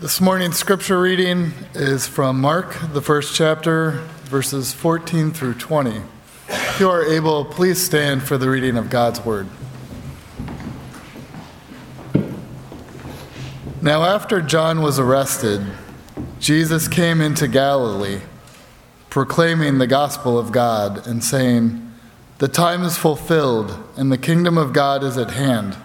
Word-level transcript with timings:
This 0.00 0.20
morning's 0.20 0.56
scripture 0.56 1.00
reading 1.00 1.50
is 1.74 2.06
from 2.06 2.40
Mark, 2.40 2.76
the 2.92 3.02
first 3.02 3.34
chapter, 3.34 4.04
verses 4.26 4.72
14 4.72 5.32
through 5.32 5.54
20. 5.54 6.02
If 6.48 6.78
you 6.78 6.88
are 6.88 7.04
able, 7.04 7.44
please 7.44 7.84
stand 7.84 8.22
for 8.22 8.38
the 8.38 8.48
reading 8.48 8.76
of 8.76 8.90
God's 8.90 9.24
word. 9.24 9.48
Now, 13.82 14.04
after 14.04 14.40
John 14.40 14.82
was 14.82 15.00
arrested, 15.00 15.66
Jesus 16.38 16.86
came 16.86 17.20
into 17.20 17.48
Galilee, 17.48 18.20
proclaiming 19.10 19.78
the 19.78 19.88
gospel 19.88 20.38
of 20.38 20.52
God 20.52 21.08
and 21.08 21.24
saying, 21.24 21.92
The 22.38 22.46
time 22.46 22.84
is 22.84 22.96
fulfilled, 22.96 23.76
and 23.96 24.12
the 24.12 24.16
kingdom 24.16 24.58
of 24.58 24.72
God 24.72 25.02
is 25.02 25.18
at 25.18 25.32
hand. 25.32 25.76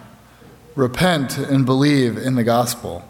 Repent 0.75 1.39
and 1.39 1.65
believe 1.65 2.15
in 2.15 2.35
the 2.35 2.43
gospel. 2.43 3.09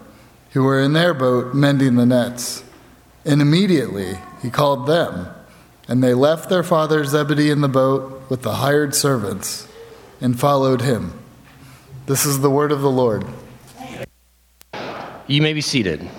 who 0.51 0.63
were 0.63 0.79
in 0.79 0.93
their 0.93 1.13
boat 1.13 1.53
mending 1.53 1.95
the 1.95 2.05
nets. 2.05 2.63
And 3.25 3.41
immediately 3.41 4.17
he 4.41 4.49
called 4.49 4.87
them, 4.87 5.27
and 5.87 6.03
they 6.03 6.13
left 6.13 6.49
their 6.49 6.63
father 6.63 7.03
Zebedee 7.05 7.49
in 7.49 7.61
the 7.61 7.69
boat 7.69 8.23
with 8.29 8.41
the 8.41 8.55
hired 8.55 8.95
servants 8.95 9.67
and 10.19 10.39
followed 10.39 10.81
him. 10.81 11.19
This 12.05 12.25
is 12.25 12.39
the 12.39 12.49
word 12.49 12.71
of 12.71 12.81
the 12.81 12.91
Lord. 12.91 13.25
You 15.27 15.41
may 15.41 15.53
be 15.53 15.61
seated. 15.61 16.09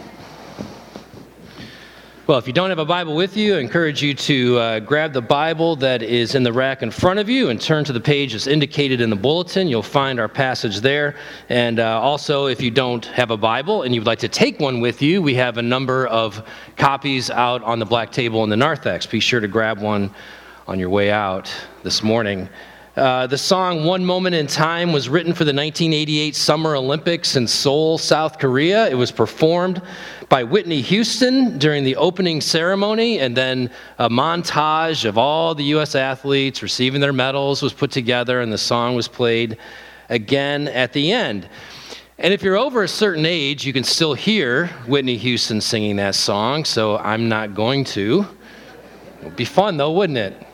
Well, 2.29 2.39
if 2.39 2.47
you 2.47 2.53
don't 2.53 2.69
have 2.69 2.79
a 2.79 2.85
Bible 2.85 3.17
with 3.17 3.37
you, 3.37 3.57
I 3.57 3.59
encourage 3.59 4.01
you 4.01 4.15
to 4.15 4.57
uh, 4.57 4.79
grab 4.79 5.13
the 5.13 5.21
Bible 5.21 5.75
that 5.77 6.05
is 6.05 6.37
in 6.37 6.45
the 6.45 6.53
rack 6.53 6.85
in 6.85 6.93
front 6.93 7.19
of 7.19 7.29
you 7.29 7.49
and 7.49 7.61
turn 7.61 7.83
to 7.83 7.93
the 7.93 7.99
page 7.99 8.31
that's 8.31 8.47
indicated 8.47 9.01
in 9.01 9.11
the 9.11 9.17
bulletin. 9.17 9.67
You'll 9.67 9.83
find 9.83 10.21
our 10.21 10.29
passage 10.29 10.83
there. 10.83 11.17
And 11.49 11.81
uh, 11.81 12.01
also, 12.01 12.47
if 12.47 12.63
you 12.63 12.71
don't 12.71 13.05
have 13.07 13.33
a 13.33 13.37
Bible 13.37 13.83
and 13.83 13.93
you'd 13.93 14.07
like 14.07 14.21
to 14.21 14.29
take 14.29 14.61
one 14.61 14.81
with 14.81 15.03
you, 15.03 15.21
we 15.21 15.35
have 15.35 15.59
a 15.59 15.63
number 15.63 16.07
of 16.07 16.49
copies 16.77 17.29
out 17.29 17.61
on 17.65 17.81
the 17.81 17.87
black 17.87 18.13
table 18.13 18.45
in 18.45 18.51
the 18.51 18.57
narthex. 18.57 19.05
Be 19.05 19.19
sure 19.19 19.41
to 19.41 19.49
grab 19.49 19.81
one 19.81 20.09
on 20.69 20.79
your 20.79 20.91
way 20.91 21.11
out 21.11 21.53
this 21.83 22.05
morning. 22.05 22.49
Uh, 22.95 23.27
the 23.27 23.39
song 23.39 23.87
One 23.87 24.05
Moment 24.05 24.35
in 24.35 24.47
Time 24.47 24.93
was 24.93 25.09
written 25.09 25.33
for 25.33 25.45
the 25.45 25.55
1988 25.55 26.37
Summer 26.37 26.77
Olympics 26.77 27.37
in 27.37 27.49
Seoul, 27.49 27.97
South 27.97 28.39
Korea. 28.39 28.87
It 28.87 28.95
was 28.95 29.11
performed 29.11 29.81
by 30.29 30.45
Whitney 30.45 30.83
Houston 30.83 31.57
during 31.57 31.85
the 31.85 31.97
opening 31.97 32.43
ceremony, 32.43 33.21
and 33.21 33.35
then 33.35 33.71
a 33.99 34.11
montage 34.11 35.07
of 35.07 35.17
all 35.17 35.55
the 35.55 35.65
U.S. 35.65 35.95
athletes 35.95 36.63
receiving 36.63 37.01
their 37.01 37.15
medals 37.15 37.63
was 37.63 37.73
put 37.73 37.91
together, 37.91 38.43
and 38.43 38.53
the 38.53 38.59
song 38.59 38.95
was 38.95 39.09
played 39.09 39.57
again 40.11 40.69
at 40.69 40.93
the 40.93 41.13
end. 41.13 41.49
And 42.19 42.35
if 42.35 42.43
you're 42.43 42.59
over 42.59 42.83
a 42.83 42.89
certain 42.89 43.25
age, 43.25 43.65
you 43.65 43.73
can 43.73 43.85
still 43.85 44.13
hear 44.13 44.67
Whitney 44.87 45.17
Houston 45.17 45.63
singing 45.63 45.97
that 45.97 46.15
song, 46.15 46.67
so 46.67 46.99
I'm 46.99 47.27
not 47.27 47.55
going 47.55 47.85
to. 47.85 48.27
It 49.23 49.25
would 49.25 49.37
be 49.37 49.47
fun, 49.47 49.79
though, 49.79 49.93
wouldn't 49.93 50.19
it? 50.19 50.47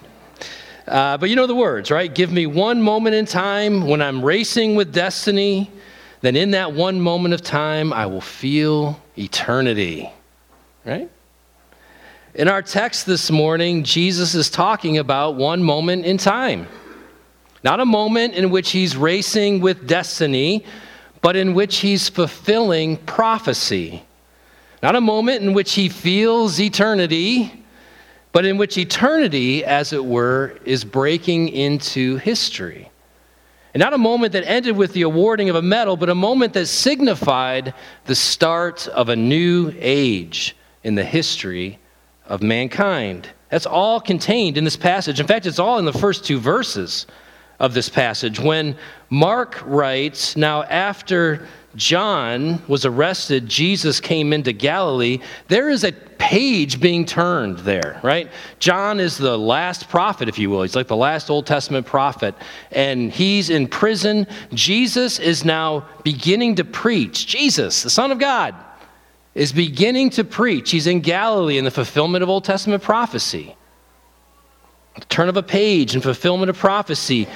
Uh, 0.88 1.18
but 1.18 1.28
you 1.28 1.36
know 1.36 1.46
the 1.46 1.54
words, 1.54 1.90
right? 1.90 2.14
Give 2.14 2.32
me 2.32 2.46
one 2.46 2.80
moment 2.80 3.14
in 3.14 3.26
time 3.26 3.86
when 3.86 4.00
I'm 4.00 4.24
racing 4.24 4.74
with 4.74 4.92
destiny, 4.92 5.70
then 6.22 6.34
in 6.34 6.52
that 6.52 6.72
one 6.72 7.00
moment 7.00 7.34
of 7.34 7.42
time, 7.42 7.92
I 7.92 8.06
will 8.06 8.22
feel 8.22 8.98
eternity, 9.16 10.10
right? 10.86 11.10
In 12.34 12.48
our 12.48 12.62
text 12.62 13.04
this 13.04 13.30
morning, 13.30 13.84
Jesus 13.84 14.34
is 14.34 14.48
talking 14.48 14.96
about 14.96 15.34
one 15.34 15.62
moment 15.62 16.06
in 16.06 16.16
time. 16.16 16.66
Not 17.62 17.80
a 17.80 17.84
moment 17.84 18.34
in 18.34 18.50
which 18.50 18.70
he's 18.70 18.96
racing 18.96 19.60
with 19.60 19.86
destiny, 19.86 20.64
but 21.20 21.36
in 21.36 21.52
which 21.52 21.78
he's 21.78 22.08
fulfilling 22.08 22.96
prophecy. 22.96 24.04
Not 24.82 24.96
a 24.96 25.00
moment 25.00 25.42
in 25.42 25.52
which 25.52 25.74
he 25.74 25.88
feels 25.88 26.58
eternity, 26.60 27.57
but 28.32 28.44
in 28.44 28.56
which 28.56 28.76
eternity, 28.76 29.64
as 29.64 29.92
it 29.92 30.04
were, 30.04 30.58
is 30.64 30.84
breaking 30.84 31.48
into 31.48 32.16
history. 32.16 32.90
And 33.74 33.80
not 33.80 33.92
a 33.92 33.98
moment 33.98 34.32
that 34.32 34.48
ended 34.48 34.76
with 34.76 34.92
the 34.92 35.02
awarding 35.02 35.50
of 35.50 35.56
a 35.56 35.62
medal, 35.62 35.96
but 35.96 36.08
a 36.08 36.14
moment 36.14 36.52
that 36.54 36.66
signified 36.66 37.74
the 38.06 38.14
start 38.14 38.88
of 38.88 39.08
a 39.08 39.16
new 39.16 39.72
age 39.78 40.56
in 40.84 40.94
the 40.94 41.04
history 41.04 41.78
of 42.26 42.42
mankind. 42.42 43.28
That's 43.50 43.66
all 43.66 44.00
contained 44.00 44.58
in 44.58 44.64
this 44.64 44.76
passage. 44.76 45.20
In 45.20 45.26
fact, 45.26 45.46
it's 45.46 45.58
all 45.58 45.78
in 45.78 45.84
the 45.84 45.92
first 45.92 46.24
two 46.24 46.38
verses 46.38 47.06
of 47.60 47.74
this 47.74 47.88
passage. 47.88 48.38
When 48.38 48.76
Mark 49.10 49.60
writes, 49.64 50.36
Now 50.36 50.62
after 50.64 51.46
John 51.76 52.62
was 52.66 52.84
arrested, 52.84 53.48
Jesus 53.48 54.00
came 54.00 54.32
into 54.32 54.52
Galilee, 54.52 55.20
there 55.48 55.68
is 55.68 55.84
a 55.84 55.92
page 55.92 56.80
being 56.80 57.04
turned 57.04 57.58
there, 57.58 58.00
right? 58.02 58.30
John 58.58 58.98
is 59.00 59.16
the 59.16 59.38
last 59.38 59.88
prophet, 59.88 60.28
if 60.28 60.38
you 60.38 60.50
will. 60.50 60.62
He's 60.62 60.74
like 60.74 60.88
the 60.88 60.96
last 60.96 61.30
Old 61.30 61.46
Testament 61.46 61.86
prophet, 61.86 62.34
and 62.72 63.12
he's 63.12 63.50
in 63.50 63.68
prison. 63.68 64.26
Jesus 64.52 65.18
is 65.18 65.44
now 65.44 65.88
beginning 66.02 66.56
to 66.56 66.64
preach. 66.64 67.26
Jesus, 67.26 67.82
the 67.82 67.90
Son 67.90 68.10
of 68.10 68.18
God, 68.18 68.54
is 69.34 69.52
beginning 69.52 70.10
to 70.10 70.24
preach. 70.24 70.70
He's 70.70 70.88
in 70.88 71.00
Galilee 71.00 71.58
in 71.58 71.64
the 71.64 71.70
fulfillment 71.70 72.22
of 72.22 72.28
Old 72.28 72.44
Testament 72.44 72.82
prophecy. 72.82 73.54
Turn 75.08 75.28
of 75.28 75.36
a 75.36 75.42
page 75.42 75.94
and 75.94 76.02
fulfillment 76.02 76.50
of 76.50 76.58
prophecy. 76.58 77.28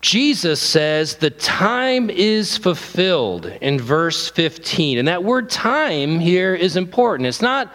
Jesus 0.00 0.60
says 0.60 1.16
the 1.16 1.30
time 1.30 2.08
is 2.08 2.56
fulfilled 2.56 3.46
in 3.46 3.78
verse 3.78 4.30
15. 4.30 4.98
And 4.98 5.08
that 5.08 5.24
word 5.24 5.50
time 5.50 6.18
here 6.18 6.54
is 6.54 6.76
important. 6.76 7.26
It's 7.26 7.42
not 7.42 7.70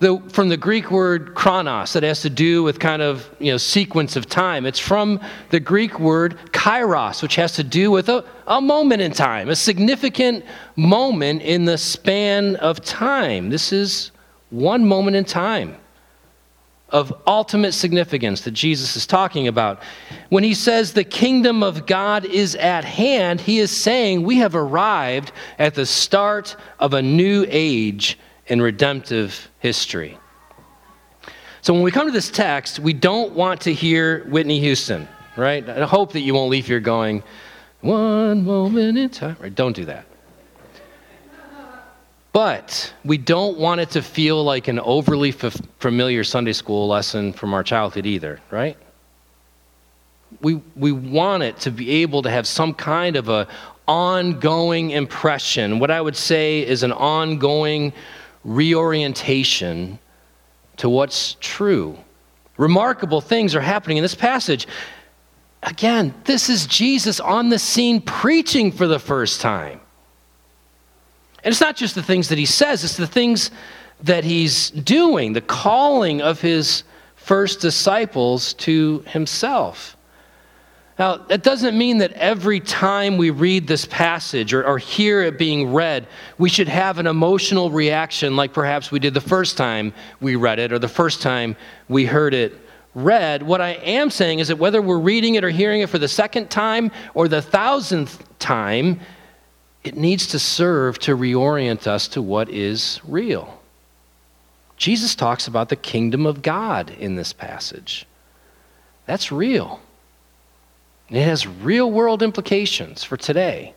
the, 0.00 0.18
from 0.30 0.48
the 0.48 0.56
Greek 0.56 0.90
word 0.90 1.34
chronos 1.34 1.92
that 1.92 2.02
has 2.02 2.22
to 2.22 2.30
do 2.30 2.62
with 2.62 2.78
kind 2.78 3.02
of 3.02 3.28
you 3.38 3.50
know 3.50 3.56
sequence 3.56 4.16
of 4.16 4.26
time. 4.26 4.66
It's 4.66 4.78
from 4.78 5.20
the 5.50 5.60
Greek 5.60 5.98
word 5.98 6.38
kairos, 6.52 7.22
which 7.22 7.36
has 7.36 7.52
to 7.52 7.64
do 7.64 7.90
with 7.90 8.08
a, 8.08 8.24
a 8.46 8.60
moment 8.60 9.02
in 9.02 9.12
time, 9.12 9.48
a 9.48 9.56
significant 9.56 10.44
moment 10.76 11.42
in 11.42 11.64
the 11.64 11.78
span 11.78 12.56
of 12.56 12.82
time. 12.82 13.50
This 13.50 13.72
is 13.72 14.10
one 14.50 14.86
moment 14.86 15.16
in 15.16 15.24
time 15.24 15.76
of 16.90 17.12
ultimate 17.26 17.72
significance 17.72 18.42
that 18.42 18.50
Jesus 18.52 18.96
is 18.96 19.06
talking 19.06 19.48
about. 19.48 19.82
When 20.28 20.44
he 20.44 20.54
says 20.54 20.92
the 20.92 21.04
kingdom 21.04 21.62
of 21.62 21.86
God 21.86 22.24
is 22.24 22.56
at 22.56 22.84
hand, 22.84 23.40
he 23.40 23.58
is 23.58 23.70
saying 23.70 24.22
we 24.22 24.38
have 24.38 24.54
arrived 24.54 25.32
at 25.58 25.74
the 25.74 25.86
start 25.86 26.56
of 26.78 26.94
a 26.94 27.02
new 27.02 27.46
age 27.48 28.18
in 28.46 28.60
redemptive 28.60 29.50
history. 29.60 30.18
So 31.62 31.72
when 31.74 31.82
we 31.82 31.90
come 31.90 32.06
to 32.06 32.12
this 32.12 32.30
text, 32.30 32.78
we 32.78 32.92
don't 32.92 33.32
want 33.34 33.60
to 33.62 33.72
hear 33.72 34.24
Whitney 34.24 34.58
Houston, 34.60 35.06
right? 35.36 35.68
I 35.68 35.84
hope 35.84 36.12
that 36.12 36.20
you 36.20 36.34
won't 36.34 36.50
leave 36.50 36.66
here 36.66 36.80
going, 36.80 37.22
one 37.82 38.44
moment 38.44 38.98
in 38.98 39.08
time. 39.10 39.36
Right? 39.40 39.54
Don't 39.54 39.76
do 39.76 39.84
that. 39.86 40.06
But 42.32 42.94
we 43.04 43.18
don't 43.18 43.58
want 43.58 43.80
it 43.80 43.90
to 43.90 44.02
feel 44.02 44.42
like 44.44 44.68
an 44.68 44.78
overly 44.80 45.30
f- 45.30 45.60
familiar 45.80 46.22
Sunday 46.22 46.52
school 46.52 46.86
lesson 46.86 47.32
from 47.32 47.54
our 47.54 47.64
childhood 47.64 48.06
either, 48.06 48.40
right? 48.50 48.76
We, 50.40 50.60
we 50.76 50.92
want 50.92 51.42
it 51.42 51.58
to 51.60 51.72
be 51.72 52.02
able 52.02 52.22
to 52.22 52.30
have 52.30 52.46
some 52.46 52.72
kind 52.72 53.16
of 53.16 53.28
a 53.28 53.48
ongoing 53.88 54.90
impression. 54.90 55.80
What 55.80 55.90
I 55.90 56.00
would 56.00 56.14
say 56.14 56.64
is 56.64 56.84
an 56.84 56.92
ongoing 56.92 57.92
reorientation 58.44 59.98
to 60.76 60.88
what's 60.88 61.36
true. 61.40 61.98
Remarkable 62.56 63.20
things 63.20 63.56
are 63.56 63.60
happening 63.60 63.96
in 63.96 64.02
this 64.02 64.14
passage. 64.14 64.68
Again, 65.64 66.14
this 66.24 66.48
is 66.48 66.66
Jesus 66.66 67.18
on 67.18 67.48
the 67.48 67.58
scene 67.58 68.00
preaching 68.00 68.70
for 68.70 68.86
the 68.86 69.00
first 69.00 69.40
time. 69.40 69.80
And 71.42 71.52
it's 71.52 71.60
not 71.60 71.76
just 71.76 71.94
the 71.94 72.02
things 72.02 72.28
that 72.28 72.38
he 72.38 72.46
says, 72.46 72.84
it's 72.84 72.96
the 72.96 73.06
things 73.06 73.50
that 74.02 74.24
he's 74.24 74.70
doing, 74.70 75.32
the 75.32 75.40
calling 75.40 76.20
of 76.22 76.40
his 76.40 76.84
first 77.16 77.60
disciples 77.60 78.54
to 78.54 79.04
himself. 79.06 79.96
Now, 80.98 81.16
that 81.16 81.42
doesn't 81.42 81.78
mean 81.78 81.98
that 81.98 82.12
every 82.12 82.60
time 82.60 83.16
we 83.16 83.30
read 83.30 83.66
this 83.66 83.86
passage 83.86 84.52
or, 84.52 84.66
or, 84.66 84.76
hear 84.76 85.22
it 85.22 85.38
being 85.38 85.72
read, 85.72 86.06
we 86.36 86.50
should 86.50 86.68
have 86.68 86.98
an 86.98 87.06
emotional 87.06 87.70
reaction 87.70 88.36
like 88.36 88.52
perhaps 88.52 88.90
we 88.90 88.98
did 88.98 89.14
the 89.14 89.20
first 89.20 89.56
time 89.56 89.94
we 90.20 90.36
read 90.36 90.58
it 90.58 90.74
or 90.74 90.78
the 90.78 90.88
first 90.88 91.22
time 91.22 91.56
we 91.88 92.04
heard 92.04 92.34
it 92.34 92.52
read. 92.94 93.42
What 93.42 93.62
I 93.62 93.70
am 93.70 94.10
saying 94.10 94.40
is 94.40 94.48
that 94.48 94.56
whether 94.56 94.82
we're 94.82 94.98
reading 94.98 95.36
it 95.36 95.44
or 95.44 95.48
hearing 95.48 95.80
it 95.80 95.88
for 95.88 95.98
the 95.98 96.08
second 96.08 96.50
time 96.50 96.90
or 97.14 97.28
the 97.28 97.40
thousandth 97.40 98.22
time, 98.38 99.00
it 99.82 99.96
needs 99.96 100.26
to 100.28 100.38
serve 100.38 100.98
to 101.00 101.16
reorient 101.16 101.86
us 101.86 102.08
to 102.08 102.22
what 102.22 102.48
is 102.50 103.00
real. 103.04 103.60
Jesus 104.76 105.14
talks 105.14 105.46
about 105.46 105.68
the 105.68 105.76
kingdom 105.76 106.26
of 106.26 106.42
God 106.42 106.90
in 106.90 107.16
this 107.16 107.32
passage. 107.32 108.06
That's 109.06 109.32
real. 109.32 109.80
It 111.08 111.22
has 111.22 111.46
real 111.46 111.90
world 111.90 112.22
implications 112.22 113.02
for 113.02 113.16
today. 113.16 113.74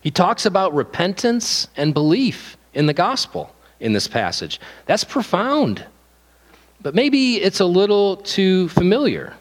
He 0.00 0.10
talks 0.10 0.46
about 0.46 0.74
repentance 0.74 1.68
and 1.76 1.94
belief 1.94 2.56
in 2.74 2.86
the 2.86 2.94
gospel 2.94 3.54
in 3.78 3.92
this 3.92 4.08
passage. 4.08 4.60
That's 4.86 5.04
profound, 5.04 5.84
but 6.80 6.94
maybe 6.94 7.36
it's 7.36 7.60
a 7.60 7.64
little 7.64 8.16
too 8.16 8.68
familiar. 8.70 9.34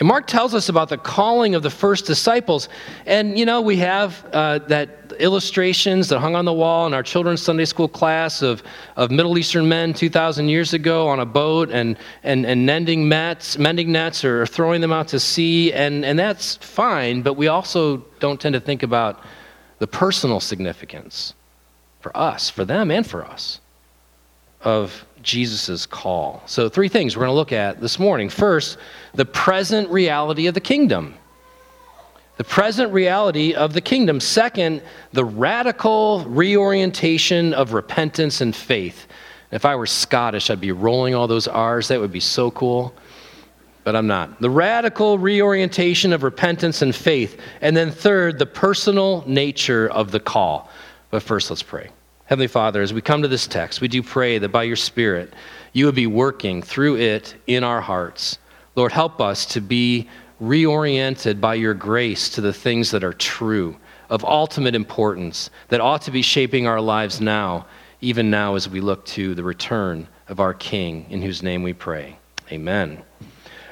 And 0.00 0.08
Mark 0.08 0.26
tells 0.26 0.54
us 0.54 0.70
about 0.70 0.88
the 0.88 0.96
calling 0.96 1.54
of 1.54 1.62
the 1.62 1.68
first 1.68 2.06
disciples. 2.06 2.70
And, 3.04 3.38
you 3.38 3.44
know, 3.44 3.60
we 3.60 3.76
have 3.76 4.24
uh, 4.32 4.58
that 4.60 5.12
illustrations 5.18 6.08
that 6.08 6.20
hung 6.20 6.34
on 6.34 6.46
the 6.46 6.54
wall 6.54 6.86
in 6.86 6.94
our 6.94 7.02
children's 7.02 7.42
Sunday 7.42 7.66
school 7.66 7.86
class 7.86 8.40
of, 8.40 8.62
of 8.96 9.10
Middle 9.10 9.36
Eastern 9.36 9.68
men 9.68 9.92
2,000 9.92 10.48
years 10.48 10.72
ago 10.72 11.06
on 11.06 11.20
a 11.20 11.26
boat 11.26 11.70
and, 11.70 11.98
and, 12.22 12.46
and 12.46 12.64
mending, 12.64 13.10
nets, 13.10 13.58
mending 13.58 13.92
nets 13.92 14.24
or 14.24 14.46
throwing 14.46 14.80
them 14.80 14.90
out 14.90 15.08
to 15.08 15.20
sea. 15.20 15.70
And, 15.74 16.02
and 16.02 16.18
that's 16.18 16.56
fine, 16.56 17.20
but 17.20 17.34
we 17.34 17.48
also 17.48 17.98
don't 18.20 18.40
tend 18.40 18.54
to 18.54 18.60
think 18.60 18.82
about 18.82 19.22
the 19.80 19.86
personal 19.86 20.40
significance 20.40 21.34
for 22.00 22.16
us, 22.16 22.48
for 22.48 22.64
them, 22.64 22.90
and 22.90 23.06
for 23.06 23.22
us 23.22 23.60
of 24.62 25.04
Jesus' 25.22 25.86
call. 25.86 26.42
So, 26.46 26.68
three 26.68 26.88
things 26.88 27.16
we're 27.16 27.24
going 27.24 27.30
to 27.30 27.36
look 27.36 27.52
at 27.52 27.80
this 27.80 27.98
morning. 27.98 28.28
First, 28.28 28.78
the 29.14 29.24
present 29.24 29.88
reality 29.90 30.46
of 30.46 30.54
the 30.54 30.60
kingdom. 30.60 31.14
The 32.36 32.44
present 32.44 32.92
reality 32.92 33.52
of 33.52 33.74
the 33.74 33.82
kingdom. 33.82 34.18
Second, 34.18 34.82
the 35.12 35.24
radical 35.24 36.24
reorientation 36.24 37.52
of 37.52 37.74
repentance 37.74 38.40
and 38.40 38.56
faith. 38.56 39.06
If 39.50 39.64
I 39.64 39.76
were 39.76 39.86
Scottish, 39.86 40.48
I'd 40.48 40.60
be 40.60 40.72
rolling 40.72 41.14
all 41.14 41.26
those 41.26 41.48
R's. 41.48 41.88
That 41.88 42.00
would 42.00 42.12
be 42.12 42.20
so 42.20 42.50
cool. 42.50 42.94
But 43.84 43.96
I'm 43.96 44.06
not. 44.06 44.40
The 44.40 44.50
radical 44.50 45.18
reorientation 45.18 46.12
of 46.12 46.22
repentance 46.22 46.82
and 46.82 46.94
faith. 46.94 47.40
And 47.60 47.76
then, 47.76 47.90
third, 47.90 48.38
the 48.38 48.46
personal 48.46 49.24
nature 49.26 49.88
of 49.88 50.10
the 50.10 50.20
call. 50.20 50.70
But 51.10 51.22
first, 51.22 51.50
let's 51.50 51.62
pray. 51.62 51.90
Heavenly 52.30 52.46
Father, 52.46 52.80
as 52.80 52.94
we 52.94 53.02
come 53.02 53.22
to 53.22 53.28
this 53.28 53.48
text, 53.48 53.80
we 53.80 53.88
do 53.88 54.04
pray 54.04 54.38
that 54.38 54.50
by 54.50 54.62
your 54.62 54.76
Spirit, 54.76 55.32
you 55.72 55.86
would 55.86 55.96
be 55.96 56.06
working 56.06 56.62
through 56.62 56.98
it 56.98 57.34
in 57.48 57.64
our 57.64 57.80
hearts. 57.80 58.38
Lord, 58.76 58.92
help 58.92 59.20
us 59.20 59.44
to 59.46 59.60
be 59.60 60.08
reoriented 60.40 61.40
by 61.40 61.54
your 61.54 61.74
grace 61.74 62.28
to 62.28 62.40
the 62.40 62.52
things 62.52 62.92
that 62.92 63.02
are 63.02 63.12
true, 63.12 63.76
of 64.10 64.24
ultimate 64.24 64.76
importance, 64.76 65.50
that 65.70 65.80
ought 65.80 66.02
to 66.02 66.12
be 66.12 66.22
shaping 66.22 66.68
our 66.68 66.80
lives 66.80 67.20
now, 67.20 67.66
even 68.00 68.30
now 68.30 68.54
as 68.54 68.68
we 68.68 68.80
look 68.80 69.04
to 69.06 69.34
the 69.34 69.42
return 69.42 70.06
of 70.28 70.38
our 70.38 70.54
King, 70.54 71.06
in 71.10 71.22
whose 71.22 71.42
name 71.42 71.64
we 71.64 71.72
pray. 71.72 72.16
Amen. 72.52 73.02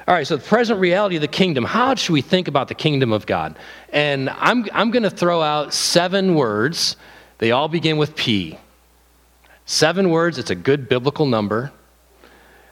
All 0.05 0.13
right, 0.13 0.27
so 0.27 0.35
the 0.35 0.43
present 0.43 0.81
reality 0.81 1.15
of 1.15 1.21
the 1.21 1.29
kingdom. 1.29 1.63
How 1.63 1.95
should 1.95 2.11
we 2.11 2.21
think 2.21 2.49
about 2.49 2.67
the 2.67 2.75
kingdom 2.75 3.13
of 3.13 3.25
God? 3.25 3.57
And 3.93 4.29
I'm, 4.29 4.65
I'm 4.73 4.91
going 4.91 5.03
to 5.03 5.09
throw 5.09 5.41
out 5.41 5.73
seven 5.73 6.35
words 6.35 6.97
they 7.39 7.51
all 7.51 7.67
begin 7.67 7.97
with 7.97 8.15
P. 8.15 8.57
Seven 9.65 10.09
words, 10.09 10.37
it's 10.37 10.49
a 10.49 10.55
good 10.55 10.87
biblical 10.87 11.25
number. 11.25 11.71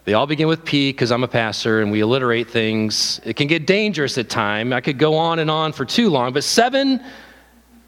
They 0.06 0.14
all 0.14 0.28
begin 0.28 0.48
with 0.48 0.64
P 0.64 0.92
because 0.92 1.12
I'm 1.12 1.24
a 1.24 1.28
pastor 1.28 1.81
and 1.81 1.92
we 1.92 2.02
alliterate 2.02 2.50
things. 2.50 3.19
It 3.25 3.36
can 3.36 3.48
get 3.48 3.68
dangerous 3.68 4.18
at 4.18 4.30
times. 4.30 4.72
I 4.74 4.81
could 4.81 4.98
go 4.98 5.16
on 5.16 5.40
and 5.40 5.52
on 5.52 5.74
for 5.74 5.86
too 5.86 6.10
long, 6.10 6.34
but 6.34 6.44
seven 6.44 7.04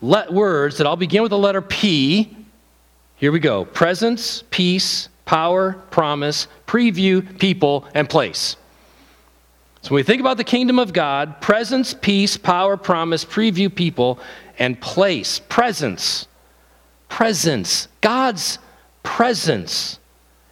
let 0.01 0.31
words 0.31 0.77
that 0.77 0.87
all 0.87 0.95
begin 0.95 1.21
with 1.21 1.31
the 1.31 1.37
letter 1.37 1.61
P. 1.61 2.35
Here 3.17 3.31
we 3.31 3.39
go 3.39 3.65
presence, 3.65 4.43
peace, 4.49 5.09
power, 5.25 5.73
promise, 5.91 6.47
preview, 6.65 7.37
people, 7.39 7.85
and 7.93 8.09
place. 8.09 8.55
So 9.81 9.91
when 9.91 9.97
we 9.97 10.03
think 10.03 10.21
about 10.21 10.37
the 10.37 10.43
kingdom 10.43 10.79
of 10.79 10.93
God, 10.93 11.41
presence, 11.41 11.93
peace, 11.93 12.37
power, 12.37 12.77
promise, 12.77 13.25
preview, 13.25 13.73
people, 13.73 14.19
and 14.57 14.79
place. 14.79 15.39
Presence 15.39 16.27
presence, 17.09 17.87
God's 18.01 18.59
presence. 19.03 19.99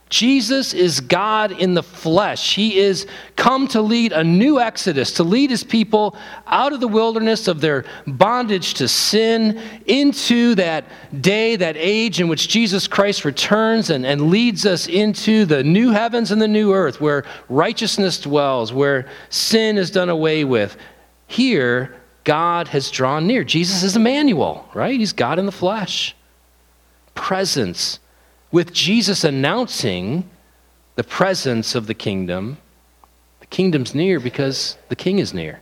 Jesus 0.09 0.73
is 0.73 1.01
God 1.01 1.51
in 1.51 1.73
the 1.73 1.83
flesh. 1.83 2.55
He 2.55 2.77
is 2.77 3.07
come 3.35 3.67
to 3.69 3.81
lead 3.81 4.13
a 4.13 4.23
new 4.23 4.59
exodus, 4.59 5.11
to 5.13 5.23
lead 5.23 5.49
his 5.49 5.65
people 5.65 6.15
out 6.47 6.71
of 6.71 6.79
the 6.79 6.87
wilderness 6.87 7.49
of 7.49 7.59
their 7.59 7.83
bondage 8.05 8.75
to 8.75 8.87
sin 8.87 9.61
into 9.85 10.55
that 10.55 10.85
day, 11.21 11.57
that 11.57 11.75
age 11.77 12.21
in 12.21 12.29
which 12.29 12.47
Jesus 12.47 12.87
Christ 12.87 13.25
returns 13.25 13.89
and, 13.89 14.05
and 14.05 14.29
leads 14.29 14.65
us 14.65 14.87
into 14.87 15.45
the 15.45 15.61
new 15.63 15.91
heavens 15.91 16.31
and 16.31 16.41
the 16.41 16.47
new 16.47 16.73
earth 16.73 17.01
where 17.01 17.25
righteousness 17.49 18.19
dwells, 18.19 18.71
where 18.71 19.09
sin 19.29 19.77
is 19.77 19.91
done 19.91 20.09
away 20.09 20.45
with. 20.45 20.77
Here, 21.27 21.97
God 22.23 22.69
has 22.69 22.89
drawn 22.89 23.27
near. 23.27 23.43
Jesus 23.43 23.83
is 23.83 23.97
Emmanuel, 23.97 24.69
right? 24.73 24.97
He's 24.97 25.13
God 25.13 25.37
in 25.37 25.45
the 25.45 25.51
flesh 25.51 26.15
presence, 27.17 27.99
with 28.51 28.71
Jesus 28.71 29.25
announcing 29.25 30.29
the 30.95 31.03
presence 31.03 31.75
of 31.75 31.87
the 31.87 31.93
kingdom. 31.93 32.57
The 33.41 33.47
kingdom's 33.47 33.93
near 33.93 34.19
because 34.21 34.77
the 34.87 34.95
king 34.95 35.19
is 35.19 35.33
near. 35.33 35.59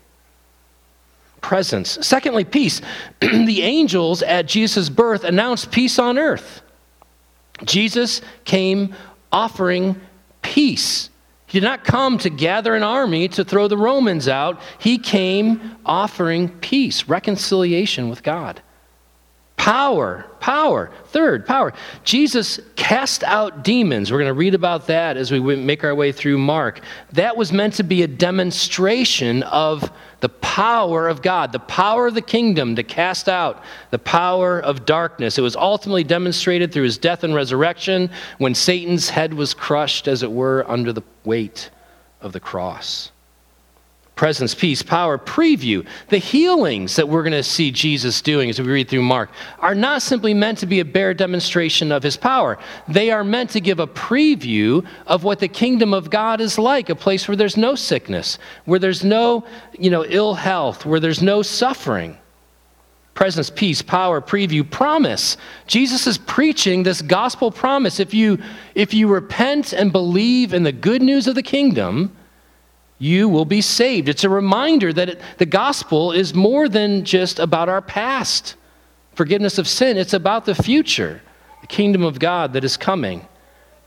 Presence. 1.42 1.98
Secondly, 2.02 2.44
peace. 2.44 2.82
the 3.20 3.64
angels 3.64 4.22
at 4.22 4.46
Jesus' 4.46 4.90
birth 4.90 5.24
announced 5.24 5.72
peace 5.72 5.98
on 5.98 6.20
earth. 6.20 6.62
Jesus 7.64 8.22
came 8.44 8.94
offering 9.32 10.00
peace. 10.42 11.10
He 11.48 11.60
did 11.60 11.66
not 11.66 11.84
come 11.84 12.18
to 12.20 12.30
gather 12.30 12.76
an 12.76 12.84
army 12.84 13.28
to 13.30 13.46
throw 13.46 13.68
the 13.68 13.78
Romans 13.78 14.28
out. 14.28 14.60
He 14.80 14.98
came 14.98 15.78
offering 15.86 16.50
peace, 16.60 17.08
reconciliation 17.08 18.10
with 18.10 18.24
God. 18.24 18.62
Power, 19.56 20.26
power. 20.46 20.92
Third, 21.06 21.44
power. 21.44 21.74
Jesus 22.04 22.60
cast 22.76 23.24
out 23.24 23.64
demons. 23.64 24.12
We're 24.12 24.20
going 24.20 24.28
to 24.28 24.34
read 24.34 24.54
about 24.54 24.86
that 24.86 25.18
as 25.18 25.32
we 25.32 25.40
make 25.40 25.84
our 25.84 25.96
way 25.96 26.12
through 26.12 26.38
Mark. 26.38 26.82
That 27.14 27.36
was 27.36 27.52
meant 27.52 27.74
to 27.76 27.84
be 27.84 28.04
a 28.04 28.08
demonstration 28.08 29.42
of 29.42 29.92
the 30.20 30.30
power 30.30 31.10
of 31.10 31.24
God, 31.24 31.52
the 31.52 31.58
power 31.58 32.06
of 32.06 32.14
the 32.14 32.22
kingdom 32.22 32.76
to 32.76 32.84
cast 32.84 33.28
out 33.28 33.64
the 33.90 33.98
power 33.98 34.60
of 34.60 34.86
darkness. 34.86 35.40
It 35.40 35.42
was 35.42 35.56
ultimately 35.56 36.04
demonstrated 36.04 36.72
through 36.72 36.84
his 36.84 37.00
death 37.00 37.24
and 37.24 37.34
resurrection 37.34 38.12
when 38.38 38.54
Satan's 38.54 39.10
head 39.10 39.34
was 39.34 39.56
crushed, 39.56 40.08
as 40.08 40.22
it 40.22 40.32
were, 40.32 40.64
under 40.70 40.94
the 40.94 41.02
weight 41.24 41.72
of 42.22 42.34
the 42.34 42.40
cross 42.40 43.12
presence, 44.16 44.56
peace, 44.56 44.82
power, 44.82 45.18
preview. 45.18 45.86
The 46.08 46.18
healings 46.18 46.96
that 46.96 47.08
we're 47.08 47.24
going 47.24 47.34
to 47.34 47.44
see 47.44 47.70
Jesus 47.70 48.22
doing 48.22 48.50
as 48.50 48.60
we 48.60 48.68
read 48.68 48.88
through 48.88 49.02
Mark 49.02 49.30
are 49.60 49.76
not 49.76 50.02
simply 50.02 50.34
meant 50.34 50.58
to 50.60 50.66
be 50.66 50.80
a 50.80 50.86
bare 50.86 51.14
demonstration 51.14 51.92
of 51.92 52.02
his 52.02 52.16
power. 52.16 52.58
They 52.88 53.12
are 53.12 53.26
meant 53.26 53.50
to 53.52 53.60
give 53.60 53.80
a 53.80 53.88
preview 53.88 54.86
of 55.06 55.24
what 55.26 55.40
the 55.40 55.50
kingdom 55.50 55.94
of 55.94 56.10
God 56.10 56.40
is 56.40 56.58
like, 56.58 56.90
a 56.90 56.96
place 56.96 57.28
where 57.28 57.36
there's 57.36 57.58
no 57.58 57.76
sickness, 57.76 58.40
where 58.64 58.80
there's 58.80 59.04
no, 59.04 59.46
you 59.78 59.90
know, 59.90 60.06
ill 60.06 60.34
health, 60.34 60.86
where 60.86 61.02
there's 61.02 61.22
no 61.22 61.42
suffering. 61.42 62.18
Presence, 63.16 63.50
peace, 63.50 63.82
power, 63.82 64.20
preview, 64.22 64.70
promise. 64.70 65.38
Jesus 65.68 66.06
is 66.06 66.18
preaching 66.18 66.84
this 66.84 67.02
gospel 67.02 67.50
promise. 67.50 68.02
If 68.02 68.14
you 68.14 68.40
if 68.76 68.94
you 68.94 69.08
repent 69.08 69.72
and 69.72 69.92
believe 69.92 70.54
in 70.54 70.64
the 70.64 70.74
good 70.74 71.02
news 71.02 71.26
of 71.26 71.36
the 71.36 71.44
kingdom, 71.44 72.14
you 72.98 73.28
will 73.28 73.46
be 73.46 73.62
saved. 73.62 74.10
It's 74.10 74.24
a 74.24 74.30
reminder 74.30 74.94
that 74.94 75.10
it, 75.10 75.22
the 75.38 75.46
gospel 75.46 76.12
is 76.12 76.34
more 76.34 76.70
than 76.70 77.04
just 77.04 77.40
about 77.40 77.70
our 77.70 77.82
past 77.82 78.56
forgiveness 79.16 79.58
of 79.58 79.68
sin, 79.68 79.98
it's 79.98 80.14
about 80.14 80.46
the 80.46 80.56
future, 80.56 81.22
the 81.62 81.68
kingdom 81.68 82.04
of 82.04 82.20
God 82.20 82.54
that 82.54 82.64
is 82.64 82.78
coming. 82.78 83.26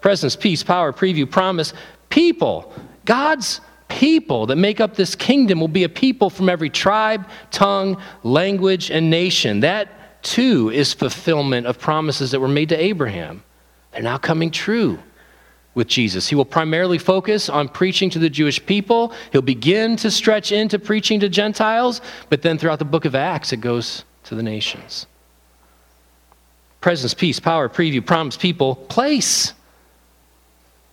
Presence, 0.01 0.35
peace, 0.37 0.63
power, 0.63 0.93
preview, 0.93 1.31
promise. 1.31 1.75
People, 2.09 2.73
God's 3.05 3.61
people 3.89 4.47
that 4.47 4.57
make 4.57 4.81
up 4.81 4.95
this 4.95 5.15
kingdom 5.15 5.61
will 5.61 5.69
be 5.69 5.85
a 5.85 5.89
people 5.89 6.31
from 6.31 6.49
every 6.49 6.71
tribe, 6.71 7.29
tongue, 7.51 8.01
language, 8.23 8.91
and 8.91 9.11
nation. 9.11 9.61
That 9.61 10.23
too 10.23 10.71
is 10.71 10.93
fulfillment 10.93 11.67
of 11.67 11.79
promises 11.79 12.31
that 12.31 12.41
were 12.41 12.49
made 12.49 12.71
to 12.71 12.77
Abraham. 12.77 13.43
They're 13.93 14.03
now 14.03 14.19
coming 14.19 14.51
true 14.51 14.99
with 15.79 15.87
Jesus. 15.89 16.29
He 16.29 16.35
will 16.35 16.45
primarily 16.45 16.99
focus 16.99 17.49
on 17.49 17.69
preaching 17.69 18.11
to 18.11 18.19
the 18.19 18.29
Jewish 18.29 18.65
people. 18.67 19.13
He'll 19.31 19.41
begin 19.41 19.95
to 19.99 20.11
stretch 20.11 20.51
into 20.51 20.77
preaching 20.79 21.21
to 21.21 21.29
Gentiles, 21.29 22.03
but 22.29 22.43
then 22.43 22.59
throughout 22.59 22.81
the 22.81 22.85
book 22.85 23.05
of 23.05 23.15
Acts, 23.15 23.53
it 23.53 23.61
goes 23.61 24.05
to 24.25 24.35
the 24.35 24.43
nations. 24.43 25.07
Presence, 26.81 27.15
peace, 27.15 27.39
power, 27.39 27.69
preview, 27.69 28.05
promise, 28.05 28.37
people, 28.37 28.75
place. 28.75 29.55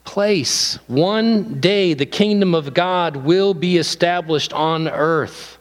Place. 0.04 0.76
One 0.86 1.60
day 1.60 1.96
the 1.96 2.06
kingdom 2.06 2.54
of 2.54 2.76
God 2.76 3.18
will 3.18 3.56
be 3.56 3.78
established 3.78 4.54
on 4.54 4.88
earth. 4.88 5.58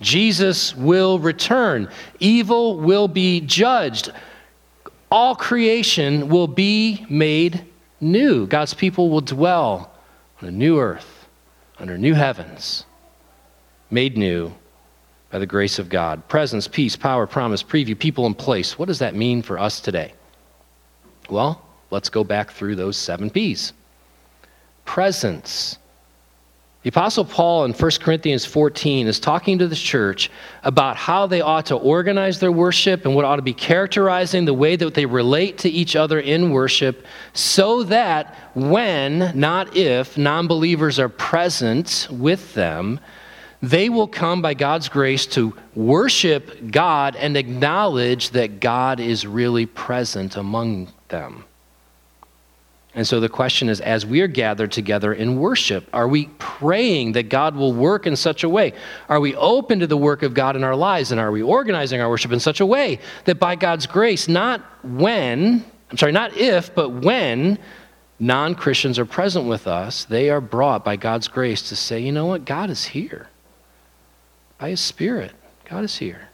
Jesus 0.00 0.74
will 0.74 1.18
return. 1.18 1.90
Evil 2.18 2.80
will 2.80 3.08
be 3.08 3.42
judged. 3.42 4.10
All 5.10 5.36
creation 5.36 6.30
will 6.30 6.48
be 6.48 7.04
made 7.10 7.66
new. 8.00 8.46
God's 8.46 8.74
people 8.74 9.10
will 9.10 9.20
dwell 9.20 9.92
on 10.40 10.48
a 10.48 10.52
new 10.52 10.78
earth, 10.78 11.28
under 11.78 11.96
new 11.98 12.14
heavens, 12.14 12.84
made 13.90 14.16
new 14.16 14.52
by 15.30 15.38
the 15.38 15.46
grace 15.46 15.78
of 15.78 15.88
God. 15.88 16.28
Presence, 16.28 16.68
peace, 16.68 16.96
power, 16.96 17.26
promise, 17.26 17.62
preview, 17.62 17.98
people 17.98 18.26
in 18.26 18.34
place. 18.34 18.78
What 18.78 18.86
does 18.86 19.00
that 19.00 19.14
mean 19.14 19.42
for 19.42 19.58
us 19.58 19.80
today? 19.80 20.12
Well, 21.28 21.64
let's 21.90 22.08
go 22.08 22.22
back 22.22 22.52
through 22.52 22.76
those 22.76 22.96
seven 22.96 23.30
P's. 23.30 23.72
Presence. 24.84 25.78
The 26.84 26.90
Apostle 26.90 27.24
Paul 27.24 27.64
in 27.64 27.72
1 27.72 27.90
Corinthians 28.02 28.44
14 28.44 29.06
is 29.06 29.18
talking 29.18 29.58
to 29.58 29.66
the 29.66 29.74
church 29.74 30.30
about 30.64 30.98
how 30.98 31.26
they 31.26 31.40
ought 31.40 31.64
to 31.66 31.76
organize 31.76 32.40
their 32.40 32.52
worship 32.52 33.06
and 33.06 33.14
what 33.14 33.24
ought 33.24 33.36
to 33.36 33.42
be 33.42 33.54
characterizing 33.54 34.44
the 34.44 34.52
way 34.52 34.76
that 34.76 34.92
they 34.92 35.06
relate 35.06 35.56
to 35.60 35.70
each 35.70 35.96
other 35.96 36.20
in 36.20 36.50
worship 36.50 37.06
so 37.32 37.84
that 37.84 38.36
when, 38.52 39.32
not 39.34 39.74
if, 39.74 40.18
non 40.18 40.46
believers 40.46 40.98
are 40.98 41.08
present 41.08 42.06
with 42.10 42.52
them, 42.52 43.00
they 43.62 43.88
will 43.88 44.06
come 44.06 44.42
by 44.42 44.52
God's 44.52 44.90
grace 44.90 45.24
to 45.28 45.56
worship 45.74 46.70
God 46.70 47.16
and 47.16 47.34
acknowledge 47.34 48.28
that 48.30 48.60
God 48.60 49.00
is 49.00 49.26
really 49.26 49.64
present 49.64 50.36
among 50.36 50.92
them. 51.08 51.46
And 52.94 53.06
so 53.06 53.18
the 53.18 53.28
question 53.28 53.68
is 53.68 53.80
as 53.80 54.06
we 54.06 54.20
are 54.20 54.28
gathered 54.28 54.70
together 54.70 55.12
in 55.12 55.38
worship, 55.38 55.88
are 55.92 56.06
we 56.06 56.26
praying 56.38 57.12
that 57.12 57.28
God 57.28 57.56
will 57.56 57.72
work 57.72 58.06
in 58.06 58.14
such 58.14 58.44
a 58.44 58.48
way? 58.48 58.72
Are 59.08 59.18
we 59.18 59.34
open 59.34 59.80
to 59.80 59.86
the 59.86 59.96
work 59.96 60.22
of 60.22 60.32
God 60.32 60.54
in 60.54 60.62
our 60.62 60.76
lives? 60.76 61.10
And 61.10 61.20
are 61.20 61.32
we 61.32 61.42
organizing 61.42 62.00
our 62.00 62.08
worship 62.08 62.30
in 62.30 62.38
such 62.38 62.60
a 62.60 62.66
way 62.66 63.00
that 63.24 63.40
by 63.40 63.56
God's 63.56 63.86
grace, 63.86 64.28
not 64.28 64.60
when, 64.84 65.64
I'm 65.90 65.98
sorry, 65.98 66.12
not 66.12 66.36
if, 66.36 66.72
but 66.74 66.90
when 66.90 67.58
non 68.20 68.54
Christians 68.54 68.98
are 68.98 69.04
present 69.04 69.46
with 69.46 69.66
us, 69.66 70.04
they 70.04 70.30
are 70.30 70.40
brought 70.40 70.84
by 70.84 70.94
God's 70.94 71.26
grace 71.26 71.68
to 71.70 71.76
say, 71.76 71.98
you 71.98 72.12
know 72.12 72.26
what? 72.26 72.44
God 72.44 72.70
is 72.70 72.84
here. 72.84 73.28
By 74.58 74.70
His 74.70 74.80
Spirit, 74.80 75.32
God 75.68 75.82
is 75.82 75.96
here. 75.96 76.28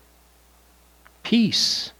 Peace 1.22 1.92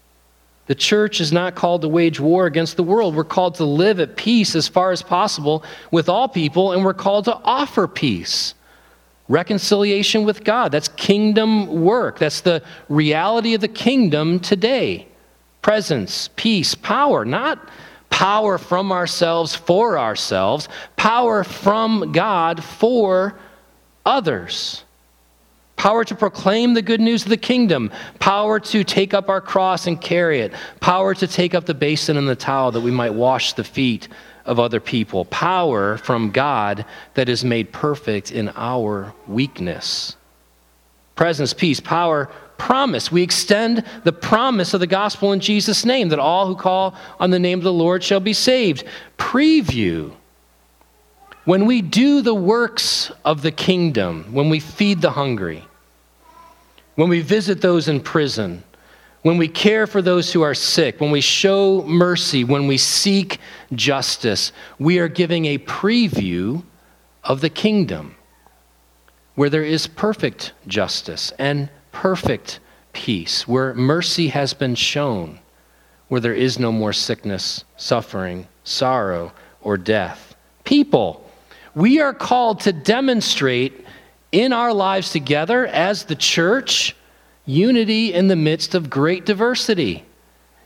the 0.71 0.75
church 0.75 1.19
is 1.19 1.33
not 1.33 1.53
called 1.53 1.81
to 1.81 1.89
wage 1.89 2.17
war 2.17 2.45
against 2.45 2.77
the 2.77 2.83
world. 2.83 3.13
We're 3.13 3.25
called 3.25 3.55
to 3.55 3.65
live 3.65 3.99
at 3.99 4.15
peace 4.15 4.55
as 4.55 4.69
far 4.69 4.93
as 4.93 5.01
possible 5.01 5.65
with 5.91 6.07
all 6.07 6.29
people, 6.29 6.71
and 6.71 6.85
we're 6.85 6.93
called 6.93 7.25
to 7.25 7.35
offer 7.43 7.89
peace. 7.89 8.53
Reconciliation 9.27 10.23
with 10.23 10.45
God. 10.45 10.71
That's 10.71 10.87
kingdom 10.87 11.81
work. 11.81 12.19
That's 12.19 12.39
the 12.39 12.63
reality 12.87 13.53
of 13.53 13.59
the 13.59 13.67
kingdom 13.67 14.39
today. 14.39 15.09
Presence, 15.61 16.29
peace, 16.37 16.73
power, 16.73 17.25
not 17.25 17.59
power 18.09 18.57
from 18.57 18.93
ourselves 18.93 19.53
for 19.53 19.99
ourselves, 19.99 20.69
power 20.95 21.43
from 21.43 22.13
God 22.13 22.63
for 22.63 23.37
others 24.05 24.85
power 25.81 26.05
to 26.05 26.13
proclaim 26.13 26.75
the 26.75 26.81
good 26.83 27.01
news 27.01 27.23
of 27.23 27.29
the 27.29 27.35
kingdom, 27.35 27.91
power 28.19 28.59
to 28.59 28.83
take 28.83 29.15
up 29.15 29.29
our 29.29 29.41
cross 29.41 29.87
and 29.87 29.99
carry 29.99 30.41
it, 30.41 30.53
power 30.79 31.15
to 31.15 31.25
take 31.25 31.55
up 31.55 31.65
the 31.65 31.73
basin 31.73 32.17
and 32.17 32.29
the 32.29 32.35
towel 32.35 32.69
that 32.69 32.81
we 32.81 32.91
might 32.91 33.15
wash 33.15 33.53
the 33.53 33.63
feet 33.63 34.07
of 34.45 34.59
other 34.59 34.79
people, 34.79 35.25
power 35.25 35.97
from 35.97 36.29
God 36.29 36.85
that 37.15 37.27
is 37.27 37.43
made 37.43 37.71
perfect 37.71 38.31
in 38.31 38.51
our 38.55 39.11
weakness. 39.27 40.15
Presence, 41.15 41.51
peace, 41.51 41.79
power, 41.79 42.29
promise. 42.59 43.11
We 43.11 43.23
extend 43.23 43.83
the 44.03 44.13
promise 44.13 44.75
of 44.75 44.81
the 44.81 44.85
gospel 44.85 45.33
in 45.33 45.39
Jesus' 45.39 45.83
name 45.83 46.09
that 46.09 46.19
all 46.19 46.45
who 46.45 46.55
call 46.55 46.93
on 47.19 47.31
the 47.31 47.39
name 47.39 47.57
of 47.57 47.63
the 47.63 47.73
Lord 47.73 48.03
shall 48.03 48.19
be 48.19 48.33
saved. 48.33 48.83
Preview. 49.17 50.13
When 51.45 51.65
we 51.65 51.81
do 51.81 52.21
the 52.21 52.35
works 52.35 53.11
of 53.25 53.41
the 53.41 53.51
kingdom, 53.51 54.25
when 54.31 54.51
we 54.51 54.59
feed 54.59 55.01
the 55.01 55.09
hungry, 55.09 55.65
when 56.95 57.09
we 57.09 57.21
visit 57.21 57.61
those 57.61 57.87
in 57.87 57.99
prison, 57.99 58.63
when 59.21 59.37
we 59.37 59.47
care 59.47 59.85
for 59.85 60.01
those 60.01 60.33
who 60.33 60.41
are 60.41 60.55
sick, 60.55 60.99
when 60.99 61.11
we 61.11 61.21
show 61.21 61.83
mercy, 61.83 62.43
when 62.43 62.67
we 62.67 62.77
seek 62.77 63.39
justice, 63.73 64.51
we 64.79 64.97
are 64.99 65.07
giving 65.07 65.45
a 65.45 65.59
preview 65.59 66.63
of 67.23 67.41
the 67.41 67.49
kingdom 67.49 68.15
where 69.35 69.49
there 69.49 69.63
is 69.63 69.87
perfect 69.87 70.53
justice 70.67 71.31
and 71.37 71.69
perfect 71.91 72.59
peace, 72.93 73.47
where 73.47 73.73
mercy 73.73 74.27
has 74.29 74.53
been 74.53 74.75
shown, 74.75 75.39
where 76.07 76.21
there 76.21 76.33
is 76.33 76.59
no 76.59 76.71
more 76.71 76.93
sickness, 76.93 77.63
suffering, 77.77 78.47
sorrow, 78.63 79.31
or 79.61 79.77
death. 79.77 80.35
People, 80.63 81.29
we 81.75 82.01
are 82.01 82.13
called 82.13 82.59
to 82.61 82.73
demonstrate 82.73 83.80
in 84.31 84.53
our 84.53 84.73
lives 84.73 85.11
together 85.11 85.67
as 85.67 86.05
the 86.05 86.15
church, 86.15 86.95
unity 87.45 88.13
in 88.13 88.27
the 88.27 88.35
midst 88.35 88.75
of 88.75 88.89
great 88.89 89.25
diversity. 89.25 90.05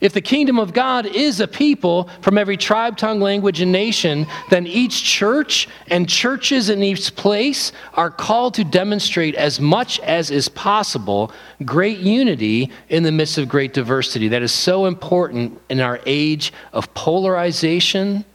If 0.02 0.14
the 0.14 0.22
kingdom 0.22 0.60
of 0.60 0.74
God 0.74 1.06
is 1.06 1.40
a 1.40 1.48
people 1.48 2.10
from 2.22 2.38
every 2.38 2.58
tribe, 2.58 2.98
tongue, 2.98 3.22
language, 3.22 3.62
and 3.62 3.72
nation, 3.72 4.28
then 4.50 4.68
each 4.68 5.04
church 5.04 5.70
and 5.88 6.08
churches 6.08 6.70
in 6.70 6.84
each 6.84 7.16
place 7.16 7.72
are 7.94 8.12
called 8.12 8.54
to 8.56 8.66
demonstrate 8.66 9.36
as 9.36 9.60
much 9.60 10.00
as 10.02 10.32
is 10.32 10.50
possible 10.50 11.32
great 11.64 12.00
unity 12.00 12.72
in 12.90 13.04
the 13.04 13.12
midst 13.12 13.38
of 13.38 13.48
great 13.48 13.74
diversity. 13.74 14.28
That 14.28 14.44
is 14.44 14.52
so 14.52 14.86
important 14.86 15.60
in 15.70 15.80
our 15.80 16.00
age 16.06 16.52
of 16.74 16.94
polarization, 16.94 18.26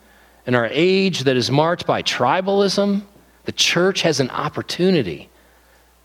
in 0.46 0.54
our 0.54 0.68
age 0.72 1.20
that 1.24 1.36
is 1.36 1.50
marked 1.50 1.86
by 1.86 2.02
tribalism, 2.02 3.02
the 3.50 3.56
church 3.56 4.02
has 4.02 4.20
an 4.20 4.30
opportunity 4.30 5.28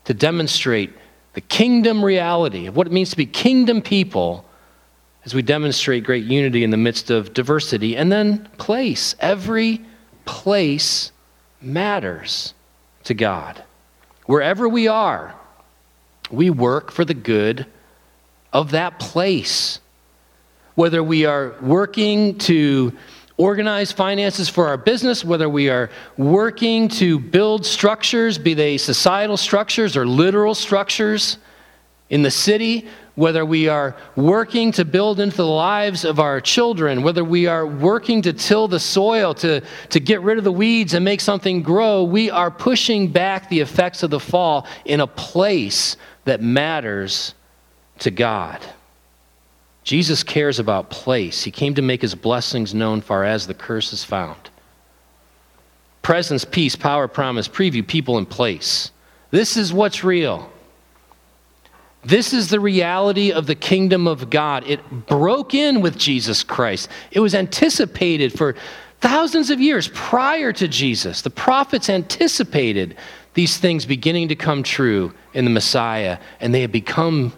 to 0.04 0.12
demonstrate 0.12 0.90
the 1.34 1.40
kingdom 1.40 2.04
reality 2.04 2.66
of 2.66 2.74
what 2.74 2.88
it 2.88 2.92
means 2.92 3.10
to 3.10 3.16
be 3.16 3.24
kingdom 3.24 3.80
people 3.80 4.44
as 5.24 5.32
we 5.32 5.42
demonstrate 5.42 6.02
great 6.02 6.24
unity 6.24 6.64
in 6.64 6.70
the 6.70 6.76
midst 6.76 7.08
of 7.08 7.32
diversity. 7.32 7.96
And 7.96 8.10
then 8.10 8.48
place. 8.58 9.14
Every 9.20 9.80
place 10.24 11.12
matters 11.60 12.52
to 13.04 13.14
God. 13.14 13.62
Wherever 14.24 14.68
we 14.68 14.88
are, 14.88 15.32
we 16.32 16.50
work 16.50 16.90
for 16.90 17.04
the 17.04 17.14
good 17.14 17.64
of 18.52 18.72
that 18.72 18.98
place. 18.98 19.78
Whether 20.74 21.00
we 21.00 21.26
are 21.26 21.54
working 21.60 22.38
to 22.38 22.92
organize 23.38 23.92
finances 23.92 24.48
for 24.48 24.66
our 24.66 24.76
business, 24.76 25.24
whether 25.24 25.48
we 25.48 25.68
are 25.68 25.90
working 26.16 26.88
to 26.88 27.18
build 27.18 27.66
structures, 27.66 28.38
be 28.38 28.54
they 28.54 28.78
societal 28.78 29.36
structures 29.36 29.96
or 29.96 30.06
literal 30.06 30.54
structures 30.54 31.38
in 32.08 32.22
the 32.22 32.30
city, 32.30 32.86
whether 33.16 33.44
we 33.44 33.66
are 33.68 33.96
working 34.14 34.70
to 34.70 34.84
build 34.84 35.20
into 35.20 35.36
the 35.38 35.46
lives 35.46 36.04
of 36.04 36.20
our 36.20 36.40
children, 36.40 37.02
whether 37.02 37.24
we 37.24 37.46
are 37.46 37.66
working 37.66 38.22
to 38.22 38.32
till 38.32 38.68
the 38.68 38.78
soil, 38.78 39.34
to, 39.34 39.60
to 39.88 40.00
get 40.00 40.20
rid 40.20 40.38
of 40.38 40.44
the 40.44 40.52
weeds 40.52 40.94
and 40.94 41.04
make 41.04 41.20
something 41.20 41.62
grow, 41.62 42.04
we 42.04 42.30
are 42.30 42.50
pushing 42.50 43.08
back 43.10 43.48
the 43.48 43.60
effects 43.60 44.02
of 44.02 44.10
the 44.10 44.20
fall 44.20 44.66
in 44.84 45.00
a 45.00 45.06
place 45.06 45.96
that 46.24 46.40
matters 46.40 47.34
to 47.98 48.10
God. 48.10 48.60
Jesus 49.86 50.24
cares 50.24 50.58
about 50.58 50.90
place. 50.90 51.44
He 51.44 51.52
came 51.52 51.74
to 51.74 51.80
make 51.80 52.02
his 52.02 52.16
blessings 52.16 52.74
known 52.74 53.00
far 53.00 53.22
as 53.22 53.46
the 53.46 53.54
curse 53.54 53.92
is 53.92 54.02
found. 54.02 54.50
Presence, 56.02 56.44
peace, 56.44 56.74
power, 56.74 57.06
promise, 57.06 57.46
preview, 57.46 57.86
people, 57.86 58.18
and 58.18 58.28
place. 58.28 58.90
This 59.30 59.56
is 59.56 59.72
what's 59.72 60.02
real. 60.02 60.50
This 62.04 62.32
is 62.32 62.50
the 62.50 62.58
reality 62.58 63.30
of 63.30 63.46
the 63.46 63.54
kingdom 63.54 64.08
of 64.08 64.28
God. 64.28 64.64
It 64.66 65.06
broke 65.06 65.54
in 65.54 65.80
with 65.80 65.96
Jesus 65.96 66.42
Christ. 66.42 66.88
It 67.12 67.20
was 67.20 67.36
anticipated 67.36 68.32
for 68.32 68.56
thousands 69.00 69.50
of 69.50 69.60
years 69.60 69.86
prior 69.94 70.52
to 70.54 70.66
Jesus. 70.66 71.22
The 71.22 71.30
prophets 71.30 71.88
anticipated 71.88 72.96
these 73.34 73.56
things 73.56 73.86
beginning 73.86 74.28
to 74.28 74.36
come 74.36 74.64
true 74.64 75.14
in 75.32 75.44
the 75.44 75.50
Messiah, 75.50 76.18
and 76.40 76.52
they 76.52 76.62
have 76.62 76.72
become 76.72 77.32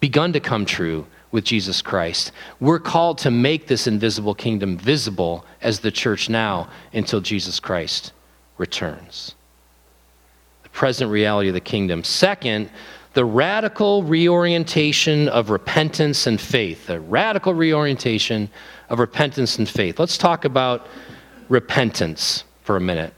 begun 0.00 0.34
to 0.34 0.40
come 0.40 0.66
true 0.66 1.06
with 1.34 1.44
Jesus 1.44 1.82
Christ. 1.82 2.30
We're 2.60 2.78
called 2.78 3.18
to 3.18 3.30
make 3.32 3.66
this 3.66 3.88
invisible 3.88 4.36
kingdom 4.36 4.78
visible 4.78 5.44
as 5.62 5.80
the 5.80 5.90
church 5.90 6.28
now 6.28 6.68
until 6.92 7.20
Jesus 7.20 7.58
Christ 7.58 8.12
returns. 8.56 9.34
The 10.62 10.68
present 10.68 11.10
reality 11.10 11.48
of 11.48 11.54
the 11.54 11.60
kingdom. 11.60 12.04
Second, 12.04 12.70
the 13.14 13.24
radical 13.24 14.04
reorientation 14.04 15.28
of 15.28 15.50
repentance 15.50 16.28
and 16.28 16.40
faith. 16.40 16.86
The 16.86 17.00
radical 17.00 17.52
reorientation 17.52 18.48
of 18.88 19.00
repentance 19.00 19.58
and 19.58 19.68
faith. 19.68 19.98
Let's 19.98 20.16
talk 20.16 20.44
about 20.44 20.86
repentance 21.48 22.44
for 22.62 22.76
a 22.76 22.80
minute. 22.80 23.12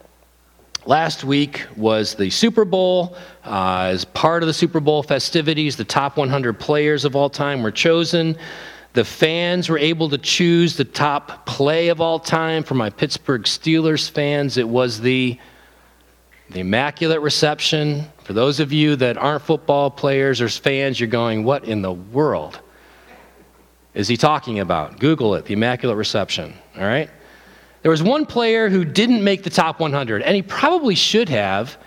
Last 0.87 1.25
week 1.25 1.67
was 1.77 2.15
the 2.15 2.31
Super 2.31 2.65
Bowl. 2.65 3.17
Uh, 3.45 3.89
as 3.91 4.05
part 4.05 4.45
of 4.45 4.47
the 4.47 4.55
Super 4.55 4.79
Bowl 4.79 5.03
festivities, 5.03 5.75
the 5.75 5.85
top 5.85 6.17
100 6.17 6.61
players 6.61 7.05
of 7.05 7.17
all 7.17 7.29
time 7.29 7.65
were 7.65 7.73
chosen. 7.73 8.39
The 8.93 9.05
fans 9.05 9.69
were 9.69 9.79
able 9.79 10.09
to 10.11 10.19
choose 10.19 10.77
the 10.77 10.85
top 10.85 11.45
play 11.45 11.89
of 11.89 12.01
all 12.01 12.21
time. 12.21 12.63
For 12.63 12.75
my 12.75 12.89
Pittsburgh 12.89 13.43
Steelers 13.43 14.09
fans, 14.09 14.59
it 14.59 14.69
was 14.69 15.01
the, 15.01 15.37
the 16.51 16.61
Immaculate 16.61 17.21
Reception. 17.21 18.05
For 18.23 18.33
those 18.33 18.61
of 18.61 18.73
you 18.73 18.95
that 18.95 19.19
aren't 19.19 19.43
football 19.43 19.91
players 19.91 20.41
or 20.41 20.49
fans, 20.49 21.01
you're 21.01 21.09
going, 21.09 21.43
What 21.43 21.65
in 21.65 21.83
the 21.83 21.93
world 21.93 22.61
is 23.93 24.07
he 24.07 24.17
talking 24.17 24.61
about? 24.61 25.01
Google 25.01 25.35
it, 25.35 25.47
the 25.47 25.55
Immaculate 25.55 25.97
Reception, 25.97 26.55
all 26.77 26.85
right? 26.85 27.11
There 27.87 27.93
was 27.93 28.03
one 28.03 28.27
player 28.27 28.69
who 28.69 28.85
didn't 28.85 29.23
make 29.23 29.45
the 29.45 29.51
top 29.51 29.79
100, 29.79 30.21
and 30.23 30.35
he 30.35 30.43
probably 30.43 30.97
should 30.97 31.29
have, 31.29 31.79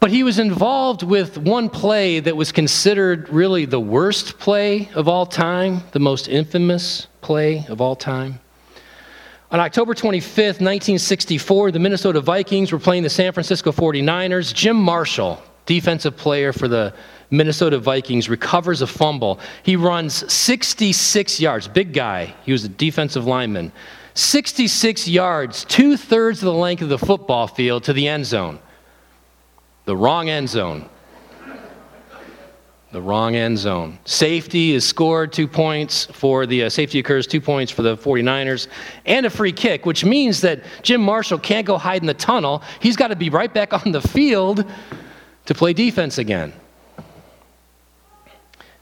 but 0.00 0.10
he 0.10 0.22
was 0.22 0.38
involved 0.38 1.02
with 1.02 1.38
one 1.38 1.70
play 1.70 2.20
that 2.20 2.36
was 2.36 2.52
considered 2.52 3.26
really 3.30 3.64
the 3.64 3.80
worst 3.80 4.38
play 4.38 4.90
of 4.94 5.08
all 5.08 5.24
time, 5.24 5.80
the 5.92 5.98
most 5.98 6.28
infamous 6.28 7.06
play 7.22 7.64
of 7.70 7.80
all 7.80 7.96
time. 7.96 8.38
On 9.50 9.58
October 9.58 9.94
25th, 9.94 10.60
1964, 10.60 11.70
the 11.70 11.78
Minnesota 11.78 12.20
Vikings 12.20 12.70
were 12.70 12.78
playing 12.78 13.02
the 13.02 13.08
San 13.08 13.32
Francisco 13.32 13.72
49ers. 13.72 14.52
Jim 14.52 14.76
Marshall, 14.76 15.42
defensive 15.64 16.18
player 16.18 16.52
for 16.52 16.68
the 16.68 16.92
Minnesota 17.30 17.78
Vikings, 17.78 18.28
recovers 18.28 18.82
a 18.82 18.86
fumble. 18.86 19.40
He 19.62 19.74
runs 19.74 20.30
66 20.30 21.40
yards, 21.40 21.66
big 21.66 21.94
guy. 21.94 22.34
He 22.44 22.52
was 22.52 22.64
a 22.64 22.68
defensive 22.68 23.24
lineman. 23.24 23.72
66 24.18 25.06
yards, 25.06 25.64
two 25.64 25.96
thirds 25.96 26.40
of 26.40 26.46
the 26.46 26.52
length 26.52 26.82
of 26.82 26.88
the 26.88 26.98
football 26.98 27.46
field 27.46 27.84
to 27.84 27.92
the 27.92 28.08
end 28.08 28.26
zone. 28.26 28.58
The 29.84 29.96
wrong 29.96 30.28
end 30.28 30.48
zone. 30.48 30.88
The 32.90 33.00
wrong 33.00 33.36
end 33.36 33.58
zone. 33.58 34.00
Safety 34.04 34.74
is 34.74 34.84
scored 34.84 35.32
two 35.32 35.46
points 35.46 36.06
for 36.06 36.46
the 36.46 36.64
uh, 36.64 36.68
safety 36.68 36.98
occurs 36.98 37.28
two 37.28 37.40
points 37.40 37.70
for 37.70 37.82
the 37.82 37.96
49ers 37.96 38.66
and 39.06 39.24
a 39.24 39.30
free 39.30 39.52
kick, 39.52 39.86
which 39.86 40.04
means 40.04 40.40
that 40.40 40.64
Jim 40.82 41.00
Marshall 41.00 41.38
can't 41.38 41.66
go 41.66 41.78
hide 41.78 42.02
in 42.02 42.06
the 42.08 42.14
tunnel. 42.14 42.64
He's 42.80 42.96
got 42.96 43.08
to 43.08 43.16
be 43.16 43.30
right 43.30 43.54
back 43.54 43.72
on 43.72 43.92
the 43.92 44.00
field 44.00 44.64
to 45.46 45.54
play 45.54 45.72
defense 45.72 46.18
again. 46.18 46.52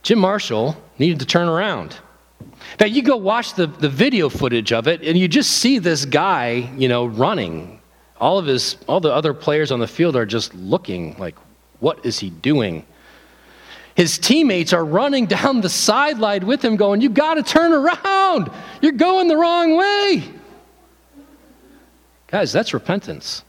Jim 0.02 0.18
Marshall 0.18 0.82
needed 0.98 1.20
to 1.20 1.26
turn 1.26 1.46
around. 1.46 1.98
Now, 2.80 2.86
you 2.86 3.02
go 3.02 3.16
watch 3.16 3.54
the, 3.54 3.66
the 3.66 3.88
video 3.88 4.28
footage 4.28 4.72
of 4.72 4.88
it, 4.88 5.02
and 5.02 5.16
you 5.16 5.28
just 5.28 5.52
see 5.52 5.78
this 5.78 6.04
guy, 6.04 6.70
you 6.76 6.88
know, 6.88 7.06
running. 7.06 7.80
All 8.18 8.38
of 8.38 8.46
his, 8.46 8.76
all 8.86 9.00
the 9.00 9.12
other 9.12 9.34
players 9.34 9.70
on 9.70 9.78
the 9.78 9.86
field 9.86 10.16
are 10.16 10.26
just 10.26 10.54
looking 10.54 11.16
like, 11.18 11.36
what 11.80 12.04
is 12.04 12.18
he 12.18 12.30
doing? 12.30 12.86
His 13.94 14.18
teammates 14.18 14.72
are 14.72 14.84
running 14.84 15.26
down 15.36 15.60
the 15.60 15.70
sideline 15.70 16.46
with 16.46 16.64
him, 16.64 16.76
going, 16.76 17.00
You 17.00 17.08
got 17.08 17.34
to 17.34 17.42
turn 17.42 17.72
around. 17.72 18.50
You're 18.80 18.92
going 18.92 19.28
the 19.28 19.36
wrong 19.36 19.76
way. 19.76 20.24
Guys, 22.28 22.52
that's 22.52 22.74
repentance. 22.74 23.44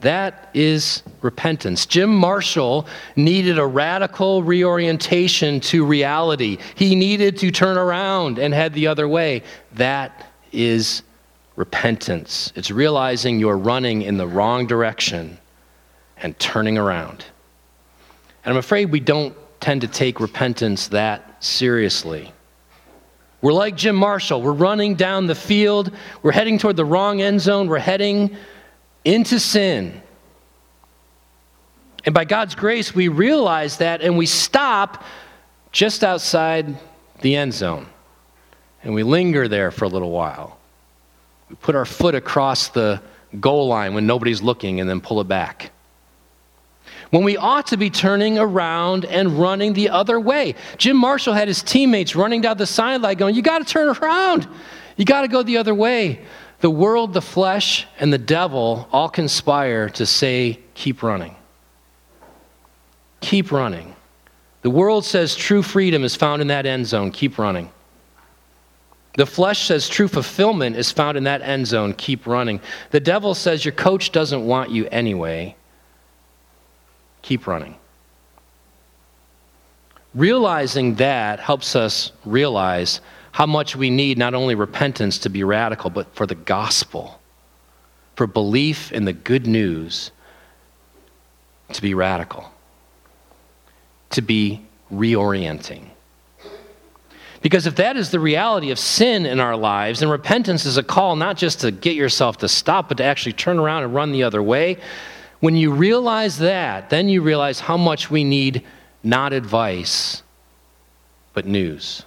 That 0.00 0.48
is 0.54 1.02
repentance. 1.20 1.84
Jim 1.84 2.14
Marshall 2.14 2.86
needed 3.16 3.58
a 3.58 3.66
radical 3.66 4.42
reorientation 4.42 5.60
to 5.60 5.84
reality. 5.84 6.58
He 6.74 6.94
needed 6.94 7.36
to 7.38 7.50
turn 7.50 7.76
around 7.76 8.38
and 8.38 8.54
head 8.54 8.72
the 8.72 8.86
other 8.86 9.06
way. 9.06 9.42
That 9.72 10.32
is 10.52 11.02
repentance. 11.56 12.52
It's 12.56 12.70
realizing 12.70 13.38
you're 13.38 13.58
running 13.58 14.02
in 14.02 14.16
the 14.16 14.26
wrong 14.26 14.66
direction 14.66 15.36
and 16.16 16.38
turning 16.38 16.78
around. 16.78 17.24
And 18.44 18.52
I'm 18.52 18.58
afraid 18.58 18.90
we 18.90 19.00
don't 19.00 19.36
tend 19.60 19.82
to 19.82 19.88
take 19.88 20.20
repentance 20.20 20.88
that 20.88 21.44
seriously. 21.44 22.32
We're 23.42 23.52
like 23.52 23.76
Jim 23.76 23.96
Marshall. 23.96 24.40
We're 24.40 24.52
running 24.52 24.94
down 24.94 25.26
the 25.26 25.34
field. 25.34 25.92
We're 26.22 26.32
heading 26.32 26.58
toward 26.58 26.76
the 26.76 26.84
wrong 26.84 27.20
end 27.20 27.40
zone. 27.40 27.68
We're 27.68 27.78
heading 27.78 28.36
into 29.04 29.40
sin. 29.40 30.02
And 32.04 32.14
by 32.14 32.24
God's 32.24 32.54
grace, 32.54 32.94
we 32.94 33.08
realize 33.08 33.78
that 33.78 34.00
and 34.00 34.16
we 34.16 34.26
stop 34.26 35.04
just 35.72 36.02
outside 36.02 36.76
the 37.20 37.36
end 37.36 37.52
zone. 37.52 37.86
And 38.82 38.94
we 38.94 39.02
linger 39.02 39.48
there 39.48 39.70
for 39.70 39.84
a 39.84 39.88
little 39.88 40.10
while. 40.10 40.58
We 41.48 41.56
put 41.56 41.74
our 41.74 41.84
foot 41.84 42.14
across 42.14 42.68
the 42.68 43.02
goal 43.38 43.68
line 43.68 43.94
when 43.94 44.06
nobody's 44.06 44.42
looking 44.42 44.80
and 44.80 44.88
then 44.88 45.00
pull 45.00 45.20
it 45.20 45.28
back. 45.28 45.70
When 47.10 47.24
we 47.24 47.36
ought 47.36 47.66
to 47.68 47.76
be 47.76 47.90
turning 47.90 48.38
around 48.38 49.04
and 49.04 49.38
running 49.38 49.74
the 49.74 49.90
other 49.90 50.18
way. 50.18 50.54
Jim 50.78 50.96
Marshall 50.96 51.34
had 51.34 51.48
his 51.48 51.62
teammates 51.62 52.14
running 52.14 52.40
down 52.40 52.56
the 52.56 52.66
sideline 52.66 53.16
going, 53.16 53.34
You 53.34 53.42
got 53.42 53.58
to 53.58 53.64
turn 53.64 53.94
around. 53.96 54.48
You 54.96 55.04
got 55.04 55.22
to 55.22 55.28
go 55.28 55.42
the 55.42 55.56
other 55.58 55.74
way. 55.74 56.20
The 56.60 56.70
world, 56.70 57.14
the 57.14 57.22
flesh, 57.22 57.86
and 57.98 58.12
the 58.12 58.18
devil 58.18 58.88
all 58.92 59.08
conspire 59.08 59.88
to 59.90 60.04
say, 60.04 60.60
keep 60.74 61.02
running. 61.02 61.34
Keep 63.20 63.50
running. 63.50 63.94
The 64.62 64.70
world 64.70 65.04
says 65.04 65.34
true 65.34 65.62
freedom 65.62 66.04
is 66.04 66.14
found 66.14 66.42
in 66.42 66.48
that 66.48 66.66
end 66.66 66.86
zone. 66.86 67.12
Keep 67.12 67.38
running. 67.38 67.70
The 69.14 69.26
flesh 69.26 69.66
says 69.66 69.88
true 69.88 70.06
fulfillment 70.06 70.76
is 70.76 70.92
found 70.92 71.16
in 71.16 71.24
that 71.24 71.42
end 71.42 71.66
zone. 71.66 71.94
Keep 71.94 72.26
running. 72.26 72.60
The 72.90 73.00
devil 73.00 73.34
says 73.34 73.64
your 73.64 73.72
coach 73.72 74.12
doesn't 74.12 74.46
want 74.46 74.70
you 74.70 74.86
anyway. 74.86 75.56
Keep 77.22 77.46
running. 77.46 77.76
Realizing 80.14 80.96
that 80.96 81.40
helps 81.40 81.74
us 81.74 82.12
realize 82.24 83.00
how 83.32 83.46
much 83.46 83.76
we 83.76 83.90
need 83.90 84.18
not 84.18 84.34
only 84.34 84.54
repentance 84.54 85.18
to 85.18 85.28
be 85.28 85.44
radical, 85.44 85.90
but 85.90 86.14
for 86.14 86.26
the 86.26 86.34
gospel, 86.34 87.20
for 88.16 88.26
belief 88.26 88.92
in 88.92 89.04
the 89.04 89.12
good 89.12 89.46
news 89.46 90.10
to 91.72 91.82
be 91.82 91.94
radical, 91.94 92.50
to 94.10 94.22
be 94.22 94.64
reorienting. 94.92 95.86
Because 97.42 97.66
if 97.66 97.76
that 97.76 97.96
is 97.96 98.10
the 98.10 98.20
reality 98.20 98.70
of 98.70 98.78
sin 98.78 99.24
in 99.24 99.40
our 99.40 99.56
lives, 99.56 100.02
and 100.02 100.10
repentance 100.10 100.66
is 100.66 100.76
a 100.76 100.82
call 100.82 101.16
not 101.16 101.36
just 101.36 101.60
to 101.60 101.70
get 101.70 101.94
yourself 101.94 102.38
to 102.38 102.48
stop, 102.48 102.88
but 102.88 102.98
to 102.98 103.04
actually 103.04 103.32
turn 103.32 103.58
around 103.58 103.84
and 103.84 103.94
run 103.94 104.12
the 104.12 104.24
other 104.24 104.42
way, 104.42 104.76
when 105.40 105.56
you 105.56 105.72
realize 105.72 106.36
that, 106.38 106.90
then 106.90 107.08
you 107.08 107.22
realize 107.22 107.60
how 107.60 107.78
much 107.78 108.10
we 108.10 108.24
need 108.24 108.62
not 109.02 109.32
advice, 109.32 110.22
but 111.32 111.46
news. 111.46 112.04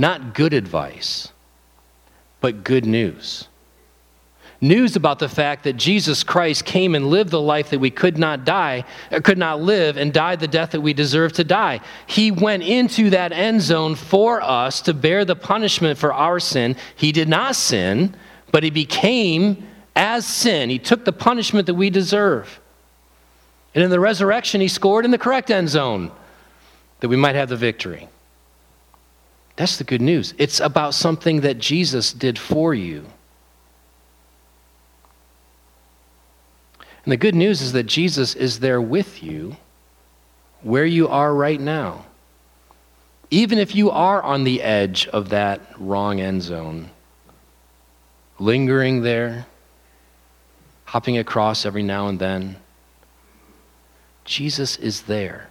Not 0.00 0.32
good 0.32 0.54
advice, 0.54 1.30
but 2.40 2.64
good 2.64 2.86
news. 2.86 3.48
News 4.58 4.96
about 4.96 5.18
the 5.18 5.28
fact 5.28 5.64
that 5.64 5.74
Jesus 5.76 6.22
Christ 6.22 6.64
came 6.64 6.94
and 6.94 7.10
lived 7.10 7.28
the 7.28 7.40
life 7.40 7.68
that 7.68 7.80
we 7.80 7.90
could 7.90 8.16
not 8.16 8.46
die, 8.46 8.86
uh, 9.12 9.20
could 9.20 9.36
not 9.36 9.60
live, 9.60 9.98
and 9.98 10.10
died 10.10 10.40
the 10.40 10.48
death 10.48 10.70
that 10.70 10.80
we 10.80 10.94
deserve 10.94 11.34
to 11.34 11.44
die. 11.44 11.80
He 12.06 12.30
went 12.30 12.62
into 12.62 13.10
that 13.10 13.32
end 13.32 13.60
zone 13.60 13.94
for 13.94 14.40
us 14.40 14.80
to 14.82 14.94
bear 14.94 15.26
the 15.26 15.36
punishment 15.36 15.98
for 15.98 16.14
our 16.14 16.40
sin. 16.40 16.76
He 16.96 17.12
did 17.12 17.28
not 17.28 17.54
sin, 17.54 18.16
but 18.52 18.62
he 18.62 18.70
became 18.70 19.68
as 19.94 20.26
sin. 20.26 20.70
He 20.70 20.78
took 20.78 21.04
the 21.04 21.12
punishment 21.12 21.66
that 21.66 21.74
we 21.74 21.90
deserve. 21.90 22.58
And 23.74 23.84
in 23.84 23.90
the 23.90 24.00
resurrection, 24.00 24.62
he 24.62 24.68
scored 24.68 25.04
in 25.04 25.10
the 25.10 25.18
correct 25.18 25.50
end 25.50 25.68
zone 25.68 26.10
that 27.00 27.08
we 27.08 27.16
might 27.16 27.34
have 27.34 27.50
the 27.50 27.56
victory. 27.56 28.08
That's 29.60 29.76
the 29.76 29.84
good 29.84 30.00
news. 30.00 30.32
It's 30.38 30.58
about 30.58 30.94
something 30.94 31.42
that 31.42 31.58
Jesus 31.58 32.14
did 32.14 32.38
for 32.38 32.72
you. 32.72 33.04
And 37.04 37.12
the 37.12 37.18
good 37.18 37.34
news 37.34 37.60
is 37.60 37.72
that 37.72 37.82
Jesus 37.82 38.34
is 38.34 38.60
there 38.60 38.80
with 38.80 39.22
you 39.22 39.58
where 40.62 40.86
you 40.86 41.08
are 41.08 41.34
right 41.34 41.60
now. 41.60 42.06
Even 43.30 43.58
if 43.58 43.74
you 43.74 43.90
are 43.90 44.22
on 44.22 44.44
the 44.44 44.62
edge 44.62 45.06
of 45.08 45.28
that 45.28 45.60
wrong 45.78 46.22
end 46.22 46.40
zone, 46.40 46.88
lingering 48.38 49.02
there, 49.02 49.44
hopping 50.86 51.18
across 51.18 51.66
every 51.66 51.82
now 51.82 52.08
and 52.08 52.18
then, 52.18 52.56
Jesus 54.24 54.78
is 54.78 55.02
there. 55.02 55.49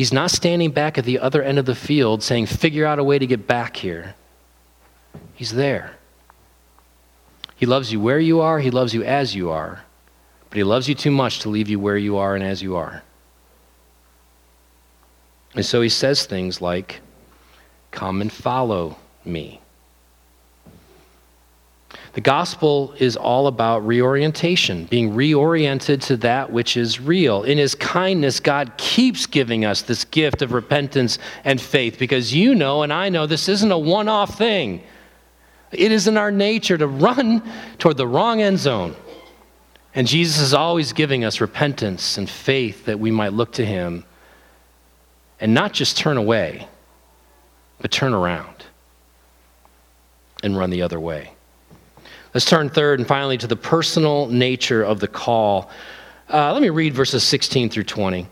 He's 0.00 0.14
not 0.14 0.30
standing 0.30 0.70
back 0.70 0.96
at 0.96 1.04
the 1.04 1.18
other 1.18 1.42
end 1.42 1.58
of 1.58 1.66
the 1.66 1.74
field 1.74 2.22
saying, 2.22 2.46
figure 2.46 2.86
out 2.86 2.98
a 2.98 3.04
way 3.04 3.18
to 3.18 3.26
get 3.26 3.46
back 3.46 3.76
here. 3.76 4.14
He's 5.34 5.52
there. 5.52 5.92
He 7.54 7.66
loves 7.66 7.92
you 7.92 8.00
where 8.00 8.18
you 8.18 8.40
are, 8.40 8.60
He 8.60 8.70
loves 8.70 8.94
you 8.94 9.04
as 9.04 9.34
you 9.34 9.50
are, 9.50 9.84
but 10.48 10.56
He 10.56 10.64
loves 10.64 10.88
you 10.88 10.94
too 10.94 11.10
much 11.10 11.40
to 11.40 11.50
leave 11.50 11.68
you 11.68 11.78
where 11.78 11.98
you 11.98 12.16
are 12.16 12.34
and 12.34 12.42
as 12.42 12.62
you 12.62 12.76
are. 12.76 13.02
And 15.54 15.66
so 15.66 15.82
He 15.82 15.90
says 15.90 16.24
things 16.24 16.62
like, 16.62 17.02
Come 17.90 18.22
and 18.22 18.32
follow 18.32 18.96
me. 19.22 19.60
The 22.12 22.20
gospel 22.20 22.92
is 22.98 23.16
all 23.16 23.46
about 23.46 23.86
reorientation, 23.86 24.86
being 24.86 25.12
reoriented 25.12 26.02
to 26.06 26.16
that 26.18 26.50
which 26.50 26.76
is 26.76 27.00
real. 27.00 27.44
In 27.44 27.56
his 27.56 27.76
kindness, 27.76 28.40
God 28.40 28.72
keeps 28.76 29.26
giving 29.26 29.64
us 29.64 29.82
this 29.82 30.04
gift 30.04 30.42
of 30.42 30.52
repentance 30.52 31.20
and 31.44 31.60
faith 31.60 31.98
because 31.98 32.34
you 32.34 32.54
know 32.56 32.82
and 32.82 32.92
I 32.92 33.10
know 33.10 33.26
this 33.26 33.48
isn't 33.48 33.70
a 33.70 33.78
one 33.78 34.08
off 34.08 34.36
thing. 34.36 34.82
It 35.70 35.92
is 35.92 36.08
in 36.08 36.16
our 36.16 36.32
nature 36.32 36.76
to 36.76 36.86
run 36.88 37.48
toward 37.78 37.96
the 37.96 38.08
wrong 38.08 38.42
end 38.42 38.58
zone. 38.58 38.96
And 39.94 40.06
Jesus 40.06 40.40
is 40.40 40.54
always 40.54 40.92
giving 40.92 41.24
us 41.24 41.40
repentance 41.40 42.18
and 42.18 42.28
faith 42.28 42.86
that 42.86 42.98
we 42.98 43.12
might 43.12 43.32
look 43.32 43.52
to 43.52 43.64
him 43.64 44.04
and 45.38 45.54
not 45.54 45.72
just 45.72 45.96
turn 45.96 46.16
away, 46.16 46.68
but 47.80 47.92
turn 47.92 48.14
around 48.14 48.66
and 50.42 50.56
run 50.56 50.70
the 50.70 50.82
other 50.82 50.98
way. 50.98 51.34
Let's 52.32 52.46
turn 52.46 52.68
third 52.68 53.00
and 53.00 53.08
finally 53.08 53.38
to 53.38 53.48
the 53.48 53.56
personal 53.56 54.28
nature 54.28 54.84
of 54.84 55.00
the 55.00 55.08
call. 55.08 55.68
Uh, 56.32 56.52
let 56.52 56.62
me 56.62 56.70
read 56.70 56.94
verses 56.94 57.24
16 57.24 57.70
through 57.70 57.82
20. 57.82 58.24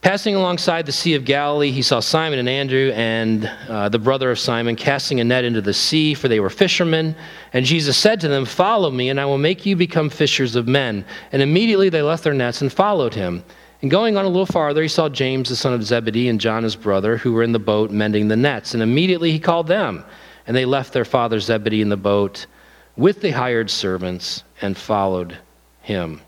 Passing 0.00 0.34
alongside 0.34 0.86
the 0.86 0.92
Sea 0.92 1.14
of 1.14 1.24
Galilee, 1.24 1.70
he 1.70 1.80
saw 1.80 2.00
Simon 2.00 2.40
and 2.40 2.48
Andrew 2.48 2.90
and 2.96 3.48
uh, 3.68 3.88
the 3.88 3.98
brother 4.00 4.32
of 4.32 4.40
Simon 4.40 4.74
casting 4.74 5.20
a 5.20 5.24
net 5.24 5.44
into 5.44 5.60
the 5.60 5.72
sea, 5.72 6.14
for 6.14 6.26
they 6.26 6.40
were 6.40 6.50
fishermen. 6.50 7.14
And 7.52 7.64
Jesus 7.64 7.96
said 7.96 8.20
to 8.22 8.28
them, 8.28 8.44
Follow 8.44 8.90
me, 8.90 9.08
and 9.08 9.20
I 9.20 9.24
will 9.24 9.38
make 9.38 9.64
you 9.64 9.76
become 9.76 10.10
fishers 10.10 10.56
of 10.56 10.66
men. 10.66 11.04
And 11.30 11.40
immediately 11.40 11.90
they 11.90 12.02
left 12.02 12.24
their 12.24 12.34
nets 12.34 12.60
and 12.60 12.72
followed 12.72 13.14
him. 13.14 13.44
And 13.82 13.90
going 13.90 14.16
on 14.16 14.24
a 14.24 14.28
little 14.28 14.46
farther, 14.46 14.82
he 14.82 14.88
saw 14.88 15.08
James, 15.08 15.48
the 15.48 15.54
son 15.54 15.72
of 15.72 15.84
Zebedee, 15.84 16.28
and 16.28 16.40
John, 16.40 16.64
his 16.64 16.74
brother, 16.74 17.18
who 17.18 17.32
were 17.32 17.44
in 17.44 17.52
the 17.52 17.60
boat 17.60 17.92
mending 17.92 18.26
the 18.26 18.36
nets. 18.36 18.74
And 18.74 18.82
immediately 18.82 19.30
he 19.30 19.38
called 19.38 19.68
them. 19.68 20.04
And 20.48 20.56
they 20.56 20.64
left 20.64 20.92
their 20.92 21.04
father 21.04 21.38
Zebedee 21.38 21.82
in 21.82 21.88
the 21.88 21.96
boat 21.96 22.46
with 22.96 23.20
the 23.20 23.30
hired 23.30 23.70
servants 23.70 24.42
and 24.60 24.76
followed 24.76 25.38
him. 25.82 26.20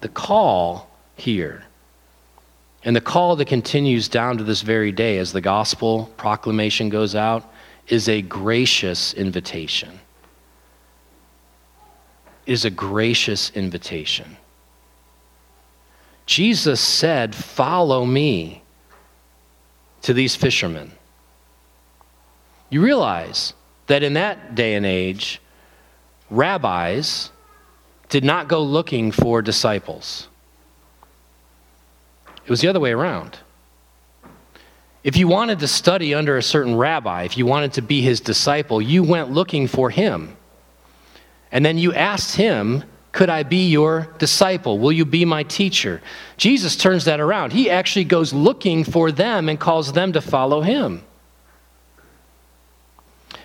The 0.00 0.08
call 0.08 0.90
here, 1.16 1.64
and 2.84 2.94
the 2.94 3.00
call 3.00 3.36
that 3.36 3.48
continues 3.48 4.08
down 4.08 4.38
to 4.38 4.44
this 4.44 4.62
very 4.62 4.92
day 4.92 5.18
as 5.18 5.32
the 5.32 5.40
gospel 5.40 6.12
proclamation 6.16 6.88
goes 6.88 7.14
out, 7.14 7.50
is 7.88 8.08
a 8.08 8.22
gracious 8.22 9.14
invitation. 9.14 10.00
Is 12.46 12.64
a 12.64 12.70
gracious 12.70 13.50
invitation. 13.50 14.36
Jesus 16.26 16.80
said, 16.80 17.34
Follow 17.34 18.04
me 18.04 18.62
to 20.02 20.12
these 20.12 20.36
fishermen. 20.36 20.92
You 22.70 22.82
realize 22.82 23.52
that 23.86 24.02
in 24.02 24.14
that 24.14 24.54
day 24.54 24.74
and 24.74 24.84
age, 24.84 25.40
rabbis 26.30 27.30
did 28.08 28.24
not 28.24 28.48
go 28.48 28.62
looking 28.62 29.12
for 29.12 29.42
disciples. 29.42 30.28
It 32.44 32.50
was 32.50 32.60
the 32.60 32.68
other 32.68 32.80
way 32.80 32.92
around. 32.92 33.38
If 35.02 35.16
you 35.16 35.28
wanted 35.28 35.60
to 35.60 35.68
study 35.68 36.14
under 36.14 36.36
a 36.36 36.42
certain 36.42 36.76
rabbi, 36.76 37.24
if 37.24 37.36
you 37.36 37.46
wanted 37.46 37.74
to 37.74 37.82
be 37.82 38.02
his 38.02 38.20
disciple, 38.20 38.82
you 38.82 39.02
went 39.02 39.30
looking 39.30 39.68
for 39.68 39.90
him. 39.90 40.36
And 41.52 41.64
then 41.64 41.78
you 41.78 41.94
asked 41.94 42.36
him, 42.36 42.84
Could 43.12 43.30
I 43.30 43.44
be 43.44 43.68
your 43.68 44.08
disciple? 44.18 44.78
Will 44.78 44.92
you 44.92 45.04
be 45.04 45.24
my 45.24 45.44
teacher? 45.44 46.02
Jesus 46.36 46.76
turns 46.76 47.04
that 47.04 47.20
around. 47.20 47.52
He 47.52 47.70
actually 47.70 48.04
goes 48.04 48.32
looking 48.32 48.84
for 48.84 49.12
them 49.12 49.48
and 49.48 49.58
calls 49.60 49.92
them 49.92 50.12
to 50.12 50.20
follow 50.20 50.60
him. 50.60 51.04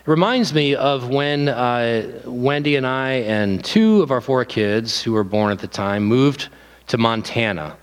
It 0.01 0.07
reminds 0.07 0.51
me 0.51 0.73
of 0.73 1.09
when 1.09 1.47
uh, 1.47 2.23
Wendy 2.25 2.75
and 2.75 2.87
I 2.87 3.11
and 3.11 3.63
two 3.63 4.01
of 4.01 4.09
our 4.09 4.19
four 4.19 4.43
kids 4.45 4.99
who 4.99 5.11
were 5.11 5.23
born 5.23 5.51
at 5.51 5.59
the 5.59 5.67
time 5.67 6.05
moved 6.05 6.49
to 6.87 6.97
Montana. 6.97 7.77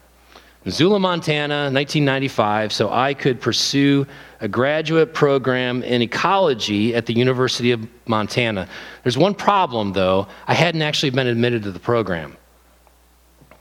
Missoula, 0.65 0.99
Montana, 0.99 1.71
1995, 1.71 2.73
so 2.73 2.91
I 2.91 3.15
could 3.15 3.41
pursue 3.41 4.05
a 4.41 4.49
graduate 4.49 5.15
program 5.15 5.85
in 5.85 6.03
ecology 6.03 6.93
at 6.93 7.07
the 7.07 7.15
University 7.15 7.71
of 7.71 7.87
Montana. 8.07 8.69
There's 9.05 9.17
one 9.17 9.35
problem, 9.35 9.93
though. 9.93 10.27
I 10.49 10.55
hadn't 10.55 10.83
actually 10.83 11.11
been 11.11 11.29
admitted 11.29 11.63
to 11.63 11.71
the 11.71 11.79
program. 11.79 12.37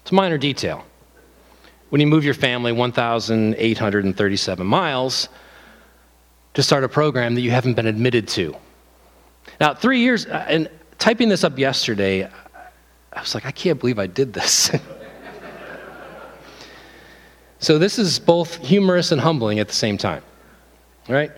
It's 0.01 0.11
a 0.11 0.15
minor 0.15 0.39
detail. 0.39 0.83
When 1.89 2.01
you 2.01 2.07
move 2.07 2.25
your 2.25 2.33
family 2.33 2.71
1,837 2.71 4.65
miles, 4.65 5.29
to 6.57 6.63
start 6.63 6.83
a 6.83 6.89
program 6.89 7.35
that 7.35 7.41
you 7.41 7.51
haven't 7.51 7.75
been 7.75 7.85
admitted 7.85 8.27
to. 8.27 8.55
Now, 9.61 9.75
three 9.75 9.99
years, 9.99 10.25
uh, 10.25 10.43
and 10.49 10.67
typing 10.97 11.29
this 11.29 11.43
up 11.43 11.59
yesterday, 11.59 12.27
I 13.13 13.19
was 13.19 13.35
like, 13.35 13.45
I 13.45 13.51
can't 13.51 13.79
believe 13.79 13.99
I 13.99 14.07
did 14.07 14.33
this. 14.33 14.71
so, 17.59 17.77
this 17.77 17.99
is 17.99 18.17
both 18.17 18.57
humorous 18.57 19.11
and 19.11 19.21
humbling 19.21 19.59
at 19.59 19.67
the 19.67 19.75
same 19.75 19.99
time, 19.99 20.23
right? 21.07 21.31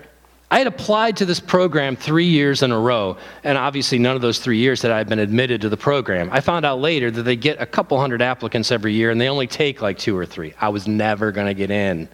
I 0.51 0.59
had 0.59 0.67
applied 0.67 1.17
to 1.17 1.25
this 1.25 1.41
program 1.41 1.97
three 1.97 2.23
years 2.23 2.63
in 2.63 2.71
a 2.71 2.79
row, 2.79 3.17
and 3.43 3.57
obviously 3.57 3.99
none 3.99 4.15
of 4.15 4.21
those 4.21 4.39
three 4.39 4.59
years 4.59 4.81
had 4.81 4.91
I 4.91 4.99
had 4.99 5.09
been 5.09 5.19
admitted 5.19 5.59
to 5.63 5.69
the 5.69 5.75
program. 5.75 6.29
I 6.31 6.39
found 6.39 6.65
out 6.65 6.79
later 6.79 7.11
that 7.11 7.23
they 7.23 7.35
get 7.35 7.61
a 7.61 7.65
couple 7.65 7.99
hundred 7.99 8.21
applicants 8.21 8.71
every 8.71 8.93
year, 8.93 9.11
and 9.11 9.19
they 9.19 9.27
only 9.27 9.47
take 9.47 9.81
like 9.81 9.97
two 9.97 10.17
or 10.17 10.25
three. 10.25 10.53
I 10.61 10.69
was 10.69 10.87
never 10.87 11.33
going 11.33 11.47
to 11.47 11.53
get 11.53 11.71
in 11.71 12.07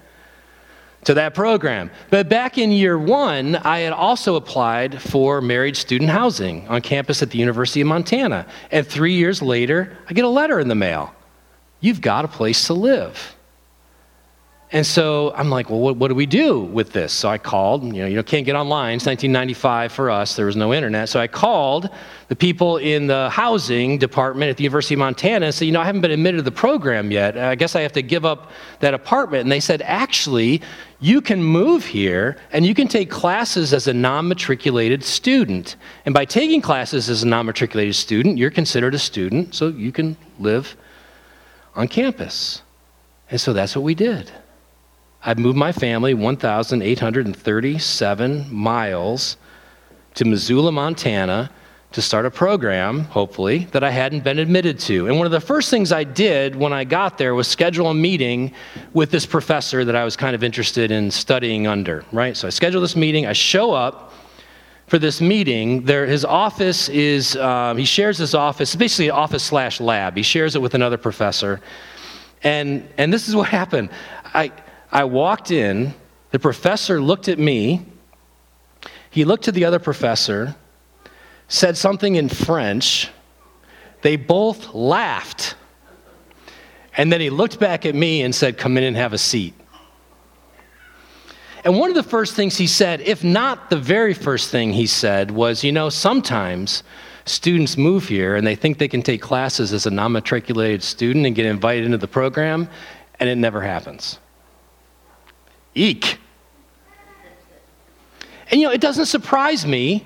to 1.05 1.13
that 1.15 1.33
program. 1.33 1.89
But 2.09 2.29
back 2.29 2.57
in 2.57 2.71
year 2.71 2.97
one, 2.99 3.55
I 3.55 3.79
had 3.79 3.93
also 3.93 4.35
applied 4.35 5.01
for 5.01 5.41
married 5.41 5.77
student 5.77 6.09
housing 6.09 6.67
on 6.67 6.81
campus 6.81 7.21
at 7.21 7.31
the 7.31 7.37
University 7.37 7.81
of 7.81 7.87
Montana. 7.87 8.45
And 8.71 8.85
three 8.85 9.13
years 9.13 9.41
later, 9.41 9.97
I 10.09 10.13
get 10.13 10.25
a 10.25 10.29
letter 10.29 10.59
in 10.59 10.67
the 10.67 10.75
mail 10.75 11.15
You've 11.85 12.01
got 12.01 12.25
a 12.25 12.27
place 12.27 12.65
to 12.67 12.73
live. 12.73 13.35
And 14.71 14.86
so 14.86 15.32
I'm 15.36 15.51
like, 15.51 15.69
well, 15.69 15.80
what, 15.80 15.97
what, 15.97 16.08
do 16.08 16.15
we 16.15 16.25
do 16.25 16.60
with 16.60 16.91
this? 16.91 17.13
So 17.13 17.30
I 17.30 17.38
called, 17.38 17.84
you 17.84 18.01
know, 18.01 18.08
you 18.08 18.23
can't 18.23 18.47
get 18.47 18.56
online. 18.56 18.95
It's 18.95 19.06
1995 19.06 19.91
for 19.91 20.10
us. 20.10 20.36
There 20.36 20.47
was 20.47 20.56
no 20.56 20.73
internet. 20.73 21.08
So 21.08 21.19
I 21.19 21.28
called 21.28 21.88
the 22.30 22.36
people 22.36 22.78
in 22.78 23.06
the 23.06 23.30
housing 23.30 23.99
department 23.99 24.49
at 24.49 24.58
the 24.58 24.63
University 24.63 24.95
of 24.95 24.99
Montana 24.99 25.45
and 25.45 25.56
said, 25.56 25.65
you 25.65 25.71
know, 25.71 25.82
I 25.82 25.86
haven't 25.86 26.01
been 26.01 26.10
admitted 26.10 26.38
to 26.38 26.43
the 26.43 26.51
program 26.51 27.12
yet. 27.12 27.38
I 27.38 27.54
guess 27.54 27.75
I 27.75 27.82
have 27.82 27.91
to 27.91 28.01
give 28.01 28.25
up 28.25 28.49
that 28.80 28.95
apartment. 28.95 29.43
And 29.43 29.51
they 29.51 29.60
said, 29.60 29.84
actually, 29.84 30.63
you 30.99 31.21
can 31.21 31.43
move 31.43 31.86
here 31.86 32.36
and 32.51 32.65
you 32.65 32.73
can 32.73 32.88
take 32.88 33.12
classes 33.12 33.71
as 33.71 33.88
a 33.88 33.93
non 33.93 34.28
matriculated 34.28 35.04
student. 35.04 35.75
And 36.08 36.13
by 36.13 36.25
taking 36.25 36.60
classes 36.60 37.08
as 37.08 37.21
a 37.21 37.28
non 37.28 37.45
matriculated 37.45 37.93
student, 37.93 38.39
you're 38.39 38.49
considered 38.49 38.95
a 38.95 38.99
student, 38.99 39.54
so 39.54 39.67
you 39.67 39.91
can 39.91 40.17
live 40.39 40.75
on 41.75 41.88
campus. 41.88 42.63
And 43.30 43.39
so 43.39 43.54
that's 43.54 43.75
what 43.75 43.84
we 43.84 43.93
did. 43.93 44.32
I've 45.27 45.39
moved 45.39 45.57
my 45.57 45.71
family 45.71 46.13
1,837 46.13 48.53
miles 48.53 49.38
to 50.13 50.23
Missoula, 50.23 50.71
Montana 50.71 51.49
to 51.93 52.01
start 52.01 52.27
a 52.27 52.31
program, 52.31 53.05
hopefully, 53.05 53.67
that 53.71 53.83
I 53.83 53.89
hadn't 53.89 54.23
been 54.23 54.38
admitted 54.38 54.77
to. 54.81 55.07
And 55.07 55.17
one 55.17 55.25
of 55.25 55.31
the 55.31 55.41
first 55.41 55.71
things 55.71 55.91
I 55.91 56.03
did 56.03 56.55
when 56.55 56.73
I 56.73 56.83
got 56.83 57.17
there 57.17 57.33
was 57.33 57.47
schedule 57.47 57.88
a 57.88 57.93
meeting 57.95 58.53
with 58.93 59.09
this 59.09 59.25
professor 59.25 59.83
that 59.83 59.95
I 59.95 60.03
was 60.03 60.15
kind 60.15 60.35
of 60.35 60.43
interested 60.43 60.91
in 60.91 61.09
studying 61.09 61.65
under, 61.65 62.05
right? 62.11 62.38
So 62.38 62.45
I 62.45 62.51
schedule 62.51 62.79
this 62.79 62.95
meeting, 62.95 63.25
I 63.25 63.33
show 63.33 63.73
up 63.73 64.13
for 64.85 64.99
this 64.99 65.21
meeting. 65.21 65.85
There, 65.85 66.05
his 66.05 66.23
office 66.23 66.88
is, 66.89 67.35
um, 67.38 67.79
he 67.79 67.85
shares 67.85 68.19
his 68.19 68.35
office, 68.35 68.75
basically 68.75 69.07
an 69.07 69.15
office 69.15 69.41
slash 69.41 69.79
lab. 69.79 70.15
He 70.15 70.21
shares 70.21 70.55
it 70.55 70.61
with 70.61 70.75
another 70.75 70.99
professor. 70.99 71.61
And, 72.43 72.88
and 72.99 73.11
this 73.11 73.27
is 73.27 73.35
what 73.35 73.49
happened. 73.61 73.89
I, 74.35 74.51
I 74.95 75.03
walked 75.03 75.51
in, 75.51 75.93
the 76.31 76.39
professor 76.39 77.01
looked 77.01 77.27
at 77.27 77.38
me, 77.38 77.86
he 79.10 79.25
looked 79.25 79.43
to 79.43 79.51
the 79.51 79.65
other 79.65 79.77
professor, 79.77 80.55
said 81.49 81.75
something 81.75 82.15
in 82.15 82.29
French. 82.29 83.10
They 84.03 84.15
both 84.15 84.73
laughed. 84.73 85.55
And 86.95 87.12
then 87.12 87.19
he 87.19 87.29
looked 87.29 87.60
back 87.60 87.86
at 87.86 87.93
me 87.93 88.21
and 88.21 88.34
said, 88.34 88.58
Come 88.58 88.77
in 88.77 88.86
and 88.86 88.95
have 88.95 89.12
a 89.12 89.17
seat. 89.17 89.53
And 91.65 91.77
one 91.77 91.89
of 91.89 91.95
the 91.95 92.01
first 92.01 92.34
things 92.34 92.55
he 92.55 92.67
said, 92.67 93.01
if 93.01 93.21
not 93.21 93.69
the 93.69 93.77
very 93.77 94.13
first 94.13 94.49
thing 94.49 94.71
he 94.71 94.88
said, 94.88 95.29
was, 95.29 95.62
You 95.62 95.73
know, 95.73 95.89
sometimes 95.89 96.84
students 97.25 97.77
move 97.77 98.08
here 98.08 98.38
and 98.38 98.47
they 98.47 98.55
think 98.55 98.77
they 98.77 98.88
can 98.88 99.01
take 99.01 99.21
classes 99.21 99.73
as 99.73 99.86
a 99.88 99.91
non 99.91 100.13
matriculated 100.13 100.84
student 100.84 101.25
and 101.25 101.36
get 101.36 101.45
invited 101.45 101.84
into 101.84 101.97
the 101.97 102.08
program, 102.08 102.69
and 103.19 103.27
it 103.27 103.36
never 103.36 103.60
happens. 103.60 104.19
Eek. 105.75 106.17
And 108.49 108.61
you 108.61 108.67
know, 108.67 108.73
it 108.73 108.81
doesn't 108.81 109.07
surprise 109.07 109.65
me 109.65 110.05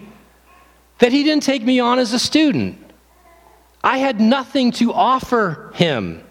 that 0.97 1.11
he 1.11 1.23
didn't 1.23 1.43
take 1.43 1.63
me 1.63 1.79
on 1.79 1.99
as 1.99 2.13
a 2.13 2.19
student. 2.19 2.77
I 3.83 3.97
had 3.99 4.19
nothing 4.19 4.71
to 4.73 4.91
offer 4.91 5.71
him. 5.75 6.23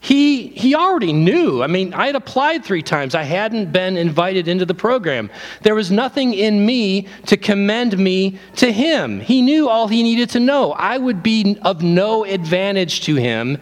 He, 0.00 0.48
he 0.48 0.74
already 0.74 1.12
knew. 1.12 1.62
I 1.62 1.68
mean, 1.68 1.94
I 1.94 2.06
had 2.06 2.16
applied 2.16 2.64
three 2.64 2.82
times. 2.82 3.14
I 3.14 3.22
hadn't 3.22 3.70
been 3.70 3.96
invited 3.96 4.48
into 4.48 4.66
the 4.66 4.74
program. 4.74 5.30
There 5.62 5.76
was 5.76 5.92
nothing 5.92 6.34
in 6.34 6.66
me 6.66 7.06
to 7.26 7.36
commend 7.36 7.96
me 7.96 8.40
to 8.56 8.72
him. 8.72 9.20
He 9.20 9.42
knew 9.42 9.68
all 9.68 9.86
he 9.86 10.02
needed 10.02 10.30
to 10.30 10.40
know. 10.40 10.72
I 10.72 10.98
would 10.98 11.22
be 11.22 11.56
of 11.62 11.82
no 11.82 12.24
advantage 12.24 13.02
to 13.02 13.14
him 13.14 13.58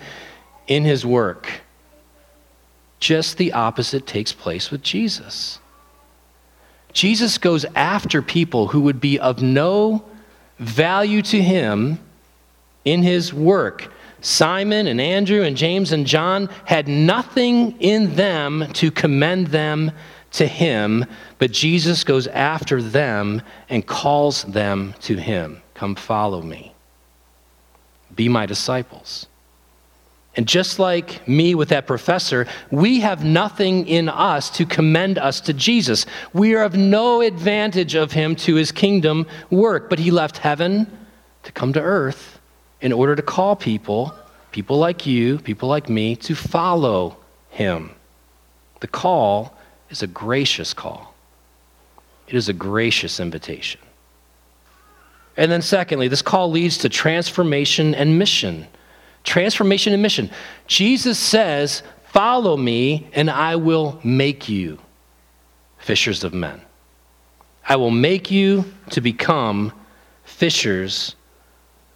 in 0.67 0.83
his 0.83 1.05
work. 1.05 1.61
Just 3.01 3.39
the 3.39 3.55
opposite 3.55 4.07
takes 4.07 4.33
place 4.33 4.71
with 4.71 4.83
Jesus. 4.83 5.59
Jesus 6.93 7.39
goes 7.39 7.65
after 7.75 8.21
people 8.21 8.69
who 8.69 8.83
would 8.83 9.01
be 9.01 9.19
of 9.19 9.43
no 9.43 10.05
value 10.59 11.23
to 11.23 11.41
him 11.41 11.99
in 12.85 13.03
his 13.03 13.33
work. 13.33 13.91
Simon 14.21 14.87
and 14.87 15.01
Andrew 15.01 15.43
and 15.43 15.57
James 15.57 15.93
and 15.93 16.07
John 16.07 16.51
had 16.67 16.89
nothing 16.89 17.81
in 17.81 18.17
them 18.17 18.67
to 18.75 18.91
commend 18.91 19.49
them 19.49 19.93
to 20.33 20.47
him, 20.47 21.07
but 21.39 21.51
Jesus 21.51 22.05
goes 22.05 22.27
after 22.29 22.83
them 22.83 23.43
and 23.69 23.87
calls 23.87 24.45
them 24.45 24.95
to 25.01 25.17
him. 25.17 25.63
Come 25.75 25.95
follow 25.95 26.43
me. 26.43 26.75
Be 28.15 28.29
my 28.29 28.47
disciples. 28.47 29.27
And 30.37 30.47
just 30.47 30.79
like 30.79 31.27
me 31.27 31.55
with 31.57 31.71
that 31.71 31.87
professor, 31.87 32.47
we 32.71 33.01
have 33.01 33.25
nothing 33.25 33.89
in 33.89 34.09
us 34.09 34.49
to 34.51 34.65
commend 34.65 35.19
us 35.19 35.41
to 35.43 35.53
Jesus. 35.53 36.07
We 36.33 36.55
are 36.55 36.63
of 36.63 36.75
no 36.75 37.21
advantage 37.21 37.97
of 37.97 38.13
him 38.13 38.37
to 38.37 38.55
his 38.55 38.71
kingdom 38.71 39.27
work, 39.51 39.91
but 39.91 39.99
he 39.99 40.11
left 40.11 40.39
heaven 40.39 40.87
to 41.43 41.53
come 41.53 41.73
to 41.73 41.81
earth 41.81 42.39
in 42.81 42.93
order 42.93 43.17
to 43.17 43.23
call 43.23 43.57
people, 43.57 44.15
people 44.53 44.79
like 44.79 45.05
you, 45.05 45.39
people 45.39 45.69
like 45.69 45.89
me, 45.89 46.15
to 46.17 46.35
follow 46.35 47.17
him. 47.51 47.91
The 48.81 48.89
call 48.89 49.57
is 49.91 50.03
a 50.03 50.07
gracious 50.07 50.73
call, 50.73 51.15
it 52.29 52.35
is 52.35 52.49
a 52.49 52.53
gracious 52.53 53.19
invitation. 53.19 53.81
And 55.37 55.51
then, 55.51 55.63
secondly, 55.63 56.09
this 56.09 56.23
call 56.23 56.51
leads 56.51 56.79
to 56.79 56.89
transformation 56.89 57.95
and 57.95 58.19
mission. 58.19 58.67
Transformation 59.25 59.93
and 59.93 60.03
mission. 60.03 60.31
Jesus 60.67 61.19
says, 61.19 61.83
Follow 62.07 62.57
me, 62.57 63.09
and 63.13 63.31
I 63.31 63.57
will 63.57 64.01
make 64.03 64.49
you 64.49 64.79
fishers 65.79 66.25
of 66.25 66.35
men. 66.35 66.61
I 67.69 67.77
will 67.77 67.91
make 67.91 68.31
you 68.31 68.65
to 68.91 69.01
become 69.01 69.73
fishers 70.25 71.15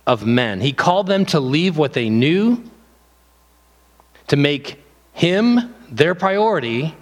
of 0.07 0.27
men. 0.27 0.61
He 0.61 0.73
called 0.73 1.07
them 1.07 1.25
to 1.27 1.41
leave 1.41 1.77
what 1.77 1.95
they 1.95 2.09
knew, 2.09 2.63
to 4.29 4.37
make 4.37 4.81
him 5.13 5.75
their 5.91 6.15
priority, 6.15 6.95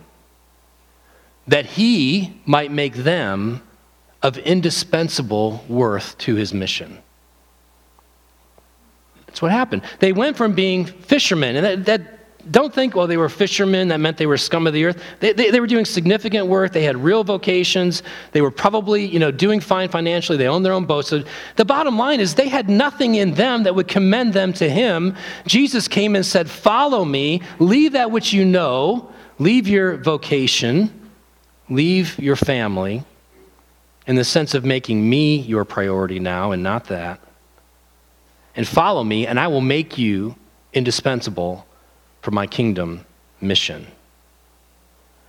that 1.46 1.66
he 1.66 2.40
might 2.46 2.70
make 2.70 2.94
them 2.94 3.62
of 4.22 4.38
indispensable 4.38 5.64
worth 5.68 6.16
to 6.18 6.36
his 6.36 6.54
mission. 6.54 6.98
That's 9.32 9.40
what 9.40 9.50
happened. 9.50 9.80
They 9.98 10.12
went 10.12 10.36
from 10.36 10.52
being 10.52 10.84
fishermen, 10.84 11.56
and 11.56 11.64
that, 11.64 11.86
that 11.86 12.50
don't 12.50 12.74
think, 12.74 12.94
well, 12.94 13.06
they 13.06 13.16
were 13.16 13.30
fishermen, 13.30 13.88
that 13.88 13.98
meant 13.98 14.18
they 14.18 14.26
were 14.26 14.36
scum 14.36 14.66
of 14.66 14.74
the 14.74 14.84
earth. 14.84 15.02
They, 15.20 15.32
they, 15.32 15.50
they, 15.50 15.58
were 15.58 15.66
doing 15.66 15.86
significant 15.86 16.48
work. 16.48 16.72
They 16.72 16.82
had 16.82 16.98
real 16.98 17.24
vocations. 17.24 18.02
They 18.32 18.42
were 18.42 18.50
probably, 18.50 19.06
you 19.06 19.18
know, 19.18 19.30
doing 19.30 19.58
fine 19.58 19.88
financially. 19.88 20.36
They 20.36 20.48
owned 20.48 20.66
their 20.66 20.74
own 20.74 20.84
boats. 20.84 21.08
So 21.08 21.24
the 21.56 21.64
bottom 21.64 21.96
line 21.96 22.20
is 22.20 22.34
they 22.34 22.48
had 22.48 22.68
nothing 22.68 23.14
in 23.14 23.32
them 23.32 23.62
that 23.62 23.74
would 23.74 23.88
commend 23.88 24.34
them 24.34 24.52
to 24.54 24.68
him. 24.68 25.16
Jesus 25.46 25.88
came 25.88 26.14
and 26.14 26.26
said, 26.26 26.50
Follow 26.50 27.06
me, 27.06 27.40
leave 27.58 27.92
that 27.92 28.10
which 28.10 28.34
you 28.34 28.44
know, 28.44 29.10
leave 29.38 29.66
your 29.66 29.96
vocation, 29.96 31.10
leave 31.70 32.18
your 32.18 32.36
family, 32.36 33.02
in 34.06 34.16
the 34.16 34.24
sense 34.24 34.52
of 34.52 34.62
making 34.62 35.08
me 35.08 35.36
your 35.36 35.64
priority 35.64 36.18
now 36.18 36.52
and 36.52 36.62
not 36.62 36.84
that 36.84 37.18
and 38.54 38.66
follow 38.66 39.02
me, 39.02 39.26
and 39.26 39.40
I 39.40 39.48
will 39.48 39.60
make 39.60 39.98
you 39.98 40.36
indispensable 40.72 41.66
for 42.20 42.30
my 42.30 42.46
kingdom 42.46 43.04
mission. 43.40 43.86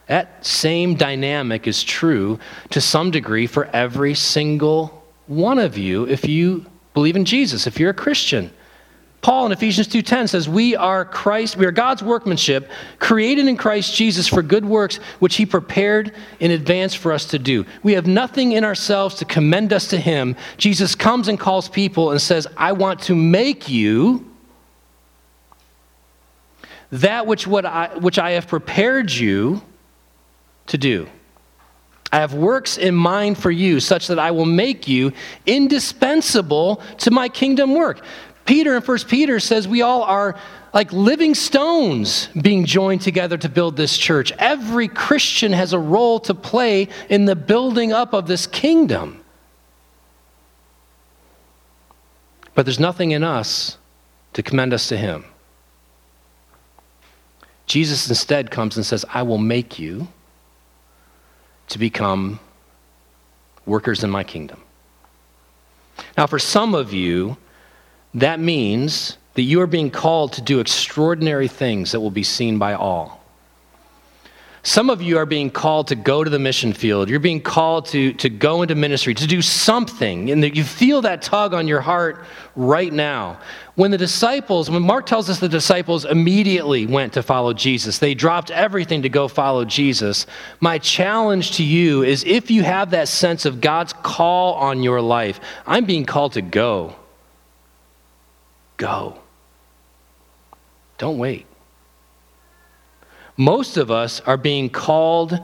That 0.08 0.46
same 0.46 0.96
dynamic 0.96 1.68
is 1.68 1.84
true 1.84 2.40
to 2.72 2.82
some 2.82 3.12
degree 3.12 3.48
for 3.48 3.66
every 3.68 4.14
single 4.14 5.04
one 5.28 5.60
of 5.60 5.78
you 5.78 6.08
if 6.08 6.28
you 6.28 6.66
believe 6.94 7.16
in 7.16 7.26
Jesus, 7.26 7.66
if 7.68 7.80
you're 7.80 7.92
a 7.92 7.96
Christian. 7.96 8.52
Paul 9.24 9.46
in 9.46 9.52
Ephesians 9.54 9.88
2:10 9.88 10.28
says, 10.28 10.50
"We 10.50 10.76
are 10.76 11.06
Christ, 11.06 11.56
we 11.56 11.66
are 11.66 11.72
God's 11.72 12.04
workmanship, 12.04 12.70
created 13.00 13.48
in 13.48 13.56
Christ 13.56 13.96
Jesus 13.96 14.28
for 14.28 14.44
good 14.44 14.66
works 14.66 15.00
which 15.20 15.38
he 15.38 15.46
prepared 15.46 16.12
in 16.42 16.52
advance 16.52 16.94
for 16.94 17.14
us 17.14 17.24
to 17.28 17.40
do." 17.40 17.66
We 17.84 17.94
have 17.94 18.06
nothing 18.06 18.52
in 18.52 18.66
ourselves 18.66 19.16
to 19.16 19.26
commend 19.26 19.72
us 19.72 19.88
to 19.88 19.98
him. 19.98 20.36
Jesus 20.58 20.94
comes 20.94 21.30
and 21.30 21.40
calls 21.40 21.70
people 21.70 22.12
and 22.12 22.22
says, 22.22 22.48
"I 22.58 22.74
want 22.74 23.00
to 23.04 23.16
make 23.16 23.70
you 23.70 24.26
that 26.92 27.26
which 27.26 27.48
what 27.48 27.66
I 27.66 27.92
which 27.98 28.20
I 28.20 28.32
have 28.32 28.48
prepared 28.48 29.10
you 29.10 29.62
to 30.68 30.78
do." 30.78 31.08
I 32.12 32.18
have 32.18 32.34
works 32.34 32.78
in 32.78 32.94
mind 32.94 33.38
for 33.38 33.50
you, 33.50 33.80
such 33.80 34.08
that 34.08 34.20
I 34.20 34.32
will 34.32 34.46
make 34.46 34.88
you 34.88 35.14
indispensable 35.48 36.82
to 37.00 37.10
my 37.10 37.30
kingdom 37.30 37.74
work. 37.74 38.02
Peter 38.46 38.76
in 38.76 38.82
1 38.82 38.98
Peter 39.08 39.40
says 39.40 39.68
we 39.68 39.82
all 39.82 40.04
are 40.04 40.38
like 40.74 40.92
living 40.92 41.36
stones 41.36 42.28
being 42.42 42.66
joined 42.66 43.02
together 43.02 43.38
to 43.38 43.48
build 43.48 43.78
this 43.78 43.98
church. 43.98 44.32
Every 44.40 44.88
Christian 44.88 45.54
has 45.54 45.72
a 45.74 45.80
role 45.80 46.20
to 46.22 46.34
play 46.34 46.90
in 47.10 47.26
the 47.26 47.36
building 47.36 47.94
up 47.94 48.14
of 48.14 48.28
this 48.28 48.48
kingdom. 48.48 49.24
But 52.56 52.66
there's 52.66 52.80
nothing 52.80 53.12
in 53.12 53.24
us 53.24 53.78
to 54.34 54.44
commend 54.44 54.74
us 54.74 54.88
to 54.90 54.98
Him. 54.98 55.26
Jesus 57.66 58.10
instead 58.10 58.52
comes 58.52 58.76
and 58.76 58.86
says, 58.86 59.06
I 59.14 59.24
will 59.24 59.38
make 59.38 59.80
you 59.80 60.08
to 61.70 61.80
become 61.80 62.40
workers 63.66 64.04
in 64.04 64.10
my 64.10 64.24
kingdom. 64.24 64.62
Now, 66.18 66.28
for 66.28 66.40
some 66.40 66.76
of 66.76 66.94
you, 66.94 67.38
that 68.14 68.40
means 68.40 69.18
that 69.34 69.42
you 69.42 69.62
are 69.62 69.68
being 69.68 69.90
called 69.90 70.34
to 70.34 70.42
do 70.42 70.60
extraordinary 70.60 71.48
things 71.48 71.92
that 71.92 72.00
will 72.00 72.12
be 72.12 72.24
seen 72.24 72.60
by 72.60 72.74
all. 72.74 73.24
Some 74.66 74.90
of 74.90 75.02
you 75.02 75.18
are 75.18 75.26
being 75.26 75.50
called 75.50 75.90
to 75.90 75.96
go 75.96 76.24
to 76.24 76.30
the 76.30 76.40
mission 76.40 76.72
field. 76.72 77.10
You're 77.10 77.20
being 77.20 77.42
called 77.42 77.88
to, 77.88 78.14
to 78.14 78.30
go 78.30 78.62
into 78.62 78.76
ministry, 78.76 79.14
to 79.14 79.28
do 79.28 79.42
something. 79.42 80.32
And 80.32 80.56
you 80.56 80.64
feel 80.64 81.02
that 81.02 81.22
tug 81.22 81.54
on 81.54 81.68
your 81.68 81.82
heart 81.82 82.24
right 82.56 82.94
now. 82.94 83.42
When 83.76 83.92
the 83.92 83.98
disciples, 83.98 84.70
when 84.70 84.82
Mark 84.82 85.06
tells 85.06 85.30
us 85.30 85.40
the 85.40 85.50
disciples 85.50 86.06
immediately 86.06 86.86
went 86.86 87.12
to 87.14 87.24
follow 87.24 87.52
Jesus, 87.52 88.00
they 88.00 88.14
dropped 88.14 88.52
everything 88.52 89.02
to 89.02 89.10
go 89.10 89.28
follow 89.28 89.66
Jesus. 89.66 90.28
My 90.62 90.78
challenge 90.78 91.58
to 91.58 91.64
you 91.64 92.04
is 92.04 92.24
if 92.24 92.50
you 92.50 92.64
have 92.64 92.92
that 92.92 93.10
sense 93.10 93.44
of 93.44 93.60
God's 93.60 93.92
call 93.92 94.54
on 94.54 94.82
your 94.82 95.02
life, 95.02 95.42
I'm 95.68 95.84
being 95.84 96.06
called 96.06 96.34
to 96.34 96.42
go. 96.42 96.96
Go. 98.84 99.18
Don't 100.98 101.18
wait. 101.18 101.46
Most 103.38 103.78
of 103.78 103.90
us 103.90 104.20
are 104.20 104.36
being 104.36 104.70
called 104.70 105.40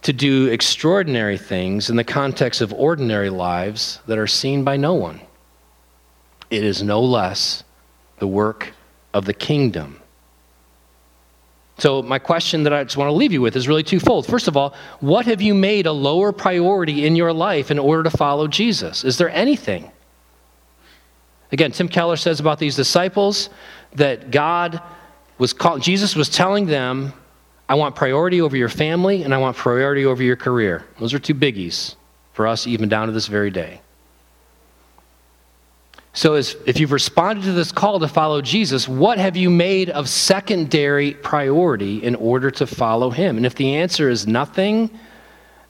to 0.00 0.12
do 0.14 0.46
extraordinary 0.46 1.36
things 1.36 1.90
in 1.90 1.96
the 1.96 2.04
context 2.04 2.62
of 2.62 2.72
ordinary 2.72 3.28
lives 3.28 3.98
that 4.06 4.16
are 4.16 4.26
seen 4.26 4.64
by 4.64 4.78
no 4.78 4.94
one. 4.94 5.20
It 6.48 6.64
is 6.64 6.82
no 6.82 7.02
less 7.02 7.64
the 8.18 8.26
work 8.26 8.72
of 9.12 9.26
the 9.26 9.34
kingdom. 9.34 10.00
So, 11.76 12.00
my 12.00 12.18
question 12.18 12.62
that 12.62 12.72
I 12.72 12.82
just 12.82 12.96
want 12.96 13.08
to 13.08 13.12
leave 13.12 13.32
you 13.32 13.42
with 13.42 13.56
is 13.56 13.68
really 13.68 13.82
twofold. 13.82 14.26
First 14.26 14.48
of 14.48 14.56
all, 14.56 14.74
what 15.00 15.26
have 15.26 15.42
you 15.42 15.52
made 15.52 15.84
a 15.84 15.92
lower 15.92 16.32
priority 16.32 17.04
in 17.04 17.14
your 17.14 17.34
life 17.34 17.70
in 17.70 17.78
order 17.78 18.04
to 18.04 18.16
follow 18.16 18.48
Jesus? 18.48 19.04
Is 19.04 19.18
there 19.18 19.28
anything? 19.28 19.92
Again, 21.52 21.70
Tim 21.70 21.88
Keller 21.88 22.16
says 22.16 22.40
about 22.40 22.58
these 22.58 22.74
disciples 22.74 23.50
that 23.94 24.30
God 24.30 24.80
was 25.38 25.52
call, 25.52 25.78
Jesus 25.78 26.16
was 26.16 26.28
telling 26.28 26.66
them, 26.66 27.12
I 27.68 27.74
want 27.74 27.94
priority 27.94 28.40
over 28.40 28.56
your 28.56 28.68
family 28.68 29.22
and 29.22 29.34
I 29.34 29.38
want 29.38 29.56
priority 29.56 30.04
over 30.04 30.22
your 30.22 30.36
career. 30.36 30.84
Those 30.98 31.14
are 31.14 31.18
two 31.18 31.34
biggies 31.34 31.96
for 32.32 32.46
us, 32.46 32.66
even 32.66 32.88
down 32.88 33.06
to 33.06 33.12
this 33.12 33.26
very 33.26 33.50
day. 33.50 33.80
So, 36.14 36.34
as, 36.34 36.56
if 36.66 36.78
you've 36.78 36.92
responded 36.92 37.44
to 37.44 37.52
this 37.52 37.72
call 37.72 37.98
to 38.00 38.08
follow 38.08 38.42
Jesus, 38.42 38.86
what 38.86 39.16
have 39.18 39.34
you 39.34 39.48
made 39.48 39.88
of 39.88 40.08
secondary 40.08 41.14
priority 41.14 42.02
in 42.02 42.14
order 42.16 42.50
to 42.50 42.66
follow 42.66 43.08
him? 43.08 43.38
And 43.38 43.46
if 43.46 43.54
the 43.54 43.76
answer 43.76 44.10
is 44.10 44.26
nothing, 44.26 44.90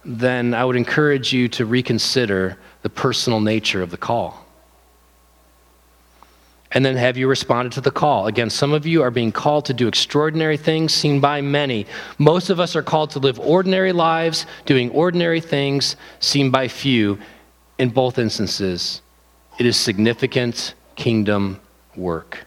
then 0.04 0.52
I 0.52 0.64
would 0.64 0.74
encourage 0.74 1.32
you 1.32 1.48
to 1.50 1.64
reconsider 1.64 2.58
the 2.82 2.90
personal 2.90 3.40
nature 3.40 3.82
of 3.82 3.90
the 3.90 3.96
call. 3.96 4.41
And 6.74 6.84
then 6.84 6.96
have 6.96 7.18
you 7.18 7.28
responded 7.28 7.72
to 7.72 7.82
the 7.82 7.90
call? 7.90 8.26
Again, 8.26 8.48
some 8.48 8.72
of 8.72 8.86
you 8.86 9.02
are 9.02 9.10
being 9.10 9.30
called 9.30 9.66
to 9.66 9.74
do 9.74 9.88
extraordinary 9.88 10.56
things 10.56 10.94
seen 10.94 11.20
by 11.20 11.42
many. 11.42 11.86
Most 12.18 12.48
of 12.48 12.58
us 12.58 12.74
are 12.74 12.82
called 12.82 13.10
to 13.10 13.18
live 13.18 13.38
ordinary 13.38 13.92
lives, 13.92 14.46
doing 14.64 14.90
ordinary 14.90 15.40
things 15.40 15.96
seen 16.20 16.50
by 16.50 16.68
few. 16.68 17.18
In 17.78 17.90
both 17.90 18.18
instances, 18.18 19.02
it 19.58 19.66
is 19.66 19.76
significant 19.76 20.74
kingdom 20.96 21.60
work. 21.94 22.46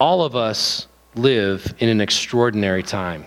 All 0.00 0.24
of 0.24 0.34
us 0.34 0.88
live 1.14 1.72
in 1.78 1.88
an 1.88 2.00
extraordinary 2.00 2.82
time. 2.82 3.26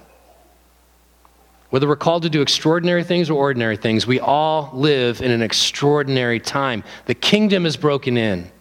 Whether 1.69 1.87
we're 1.87 1.95
called 1.95 2.23
to 2.23 2.29
do 2.29 2.41
extraordinary 2.41 3.03
things 3.03 3.29
or 3.29 3.35
ordinary 3.35 3.77
things, 3.77 4.05
we 4.05 4.19
all 4.19 4.71
live 4.73 5.21
in 5.21 5.31
an 5.31 5.41
extraordinary 5.41 6.39
time. 6.39 6.83
The 7.05 7.13
kingdom 7.13 7.65
is 7.65 7.77
broken 7.77 8.17
in 8.17 8.51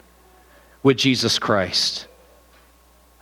with 0.83 0.97
Jesus 0.97 1.39
Christ. 1.39 2.07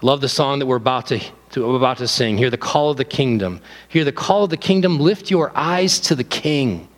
Love 0.02 0.20
the 0.20 0.28
song 0.28 0.58
that 0.58 0.66
we're 0.66 0.76
about 0.76 1.06
to, 1.06 1.20
to, 1.50 1.74
about 1.74 1.98
to 1.98 2.08
sing. 2.08 2.36
Hear 2.36 2.50
the 2.50 2.58
call 2.58 2.90
of 2.90 2.96
the 2.96 3.04
kingdom. 3.04 3.60
Hear 3.88 4.04
the 4.04 4.12
call 4.12 4.44
of 4.44 4.50
the 4.50 4.56
kingdom. 4.56 4.98
Lift 5.00 5.30
your 5.30 5.52
eyes 5.56 6.00
to 6.00 6.14
the 6.14 6.24
king. 6.24 6.88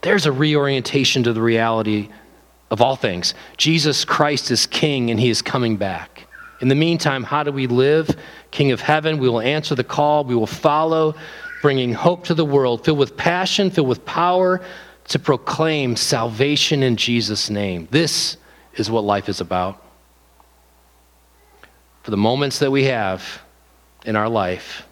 There's 0.00 0.26
a 0.26 0.32
reorientation 0.32 1.24
to 1.24 1.32
the 1.32 1.42
reality 1.42 2.08
of 2.70 2.80
all 2.80 2.94
things. 2.94 3.34
Jesus 3.56 4.04
Christ 4.04 4.50
is 4.50 4.66
king 4.66 5.10
and 5.10 5.18
he 5.18 5.28
is 5.28 5.42
coming 5.42 5.76
back. 5.76 6.26
In 6.60 6.68
the 6.68 6.74
meantime, 6.74 7.24
how 7.24 7.42
do 7.42 7.52
we 7.52 7.66
live? 7.66 8.10
King 8.50 8.72
of 8.72 8.80
heaven, 8.80 9.18
we 9.18 9.28
will 9.28 9.40
answer 9.40 9.74
the 9.74 9.84
call, 9.84 10.24
we 10.24 10.34
will 10.34 10.46
follow, 10.46 11.14
bringing 11.62 11.92
hope 11.92 12.24
to 12.24 12.34
the 12.34 12.44
world, 12.44 12.84
filled 12.84 12.98
with 12.98 13.16
passion, 13.16 13.70
filled 13.70 13.88
with 13.88 14.04
power 14.04 14.60
to 15.08 15.18
proclaim 15.18 15.96
salvation 15.96 16.82
in 16.82 16.96
Jesus' 16.96 17.48
name. 17.48 17.88
This 17.90 18.36
is 18.78 18.90
what 18.90 19.04
life 19.04 19.28
is 19.28 19.40
about. 19.40 19.82
For 22.02 22.10
the 22.10 22.16
moments 22.16 22.58
that 22.60 22.70
we 22.70 22.84
have 22.84 23.42
in 24.04 24.16
our 24.16 24.28
life, 24.28 24.84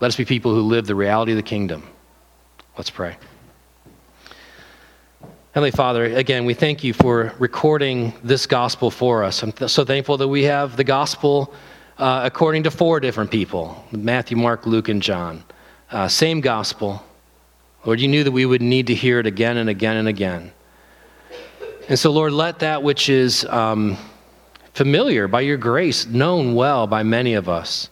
let 0.00 0.08
us 0.08 0.16
be 0.16 0.24
people 0.24 0.54
who 0.54 0.62
live 0.62 0.86
the 0.86 0.94
reality 0.94 1.32
of 1.32 1.36
the 1.36 1.42
kingdom. 1.42 1.82
Let's 2.76 2.90
pray. 2.90 3.16
Heavenly 5.52 5.72
Father, 5.72 6.04
again, 6.04 6.44
we 6.44 6.54
thank 6.54 6.84
you 6.84 6.92
for 6.92 7.34
recording 7.38 8.12
this 8.22 8.46
gospel 8.46 8.90
for 8.90 9.24
us. 9.24 9.42
I'm 9.42 9.52
th- 9.52 9.70
so 9.70 9.84
thankful 9.84 10.16
that 10.18 10.28
we 10.28 10.44
have 10.44 10.76
the 10.76 10.84
gospel 10.84 11.52
uh, 11.98 12.22
according 12.24 12.62
to 12.62 12.70
four 12.70 13.00
different 13.00 13.30
people 13.30 13.84
Matthew, 13.90 14.36
Mark, 14.36 14.64
Luke, 14.66 14.88
and 14.88 15.02
John. 15.02 15.44
Uh, 15.90 16.08
same 16.08 16.40
gospel. 16.40 17.04
Lord, 17.84 18.00
you 18.00 18.08
knew 18.08 18.22
that 18.22 18.30
we 18.30 18.46
would 18.46 18.62
need 18.62 18.86
to 18.86 18.94
hear 18.94 19.18
it 19.18 19.26
again 19.26 19.56
and 19.56 19.68
again 19.68 19.96
and 19.96 20.06
again. 20.06 20.52
And 21.90 21.98
so, 21.98 22.12
Lord, 22.12 22.32
let 22.32 22.60
that 22.60 22.84
which 22.84 23.08
is 23.08 23.44
um, 23.46 23.96
familiar 24.74 25.26
by 25.26 25.40
your 25.40 25.56
grace, 25.56 26.06
known 26.06 26.54
well 26.54 26.86
by 26.86 27.02
many 27.02 27.34
of 27.34 27.48
us, 27.48 27.90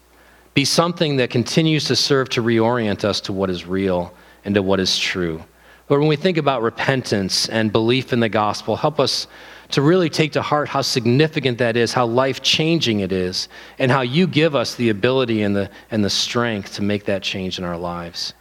be 0.55 0.65
something 0.65 1.17
that 1.17 1.31
continues 1.31 1.87
to 1.87 1.97
serve 1.97 2.29
to 2.29 2.41
reorient 2.41 3.03
us 3.03 3.21
to 3.23 3.33
what 3.33 3.51
is 3.51 3.67
real 3.67 4.15
and 4.45 4.55
to 4.55 4.63
what 4.63 4.79
is 4.79 4.97
true. 4.97 5.43
But 5.89 5.99
when 5.99 6.07
we 6.07 6.15
think 6.15 6.37
about 6.37 6.63
repentance 6.63 7.49
and 7.49 7.73
belief 7.73 8.13
in 8.13 8.21
the 8.21 8.29
gospel, 8.29 8.77
help 8.77 9.01
us 9.01 9.27
to 9.71 9.83
really 9.83 10.09
take 10.09 10.31
to 10.35 10.43
heart 10.43 10.69
how 10.69 10.83
significant 10.83 11.59
that 11.59 11.77
is, 11.77 11.93
how 11.93 12.07
life 12.07 12.41
changing 12.41 13.01
it 13.01 13.11
is, 13.11 13.49
and 13.81 13.91
how 13.91 14.03
you 14.03 14.29
give 14.29 14.55
us 14.55 14.77
the 14.77 14.91
ability 14.91 15.43
and 15.43 15.57
the, 15.57 15.69
and 15.91 16.05
the 16.05 16.11
strength 16.11 16.75
to 16.75 16.83
make 16.83 17.07
that 17.07 17.25
change 17.25 17.59
in 17.59 17.65
our 17.65 17.77
lives. 17.77 18.35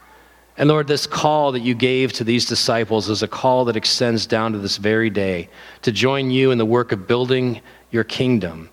And 0.58 0.68
Lord, 0.68 0.88
this 0.88 1.06
call 1.06 1.52
that 1.52 1.60
you 1.60 1.76
gave 1.76 2.12
to 2.14 2.24
these 2.24 2.44
disciples 2.44 3.08
is 3.08 3.22
a 3.22 3.28
call 3.28 3.64
that 3.66 3.76
extends 3.76 4.26
down 4.26 4.52
to 4.52 4.58
this 4.58 4.76
very 4.76 5.08
day 5.08 5.48
to 5.82 5.92
join 5.92 6.32
you 6.32 6.50
in 6.50 6.58
the 6.58 6.66
work 6.66 6.90
of 6.90 7.06
building 7.06 7.60
your 7.92 8.02
kingdom. 8.02 8.68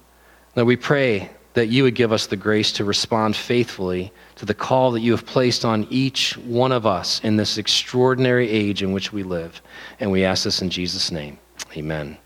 Lord, 0.55 0.67
we 0.67 0.77
pray 0.77 1.29
that 1.53 1.67
you 1.67 1.83
would 1.83 1.93
give 1.93 2.11
us 2.11 2.25
the 2.25 2.35
grace 2.35 2.71
to 2.73 2.85
respond 2.85 3.35
faithfully 3.35 4.11
to 4.35 4.45
the 4.45 4.53
call 4.53 4.91
that 4.91 5.01
you 5.01 5.11
have 5.11 5.27
placed 5.27 5.63
on 5.63 5.87
each 5.91 6.35
one 6.37 6.71
of 6.71 6.87
us 6.87 7.21
in 7.23 7.37
this 7.37 7.59
extraordinary 7.59 8.49
age 8.49 8.81
in 8.81 8.91
which 8.91 9.13
we 9.13 9.21
live. 9.21 9.61
And 9.99 10.11
we 10.11 10.25
ask 10.25 10.43
this 10.43 10.63
in 10.63 10.71
Jesus' 10.71 11.11
name. 11.11 11.37
Amen. 11.77 12.17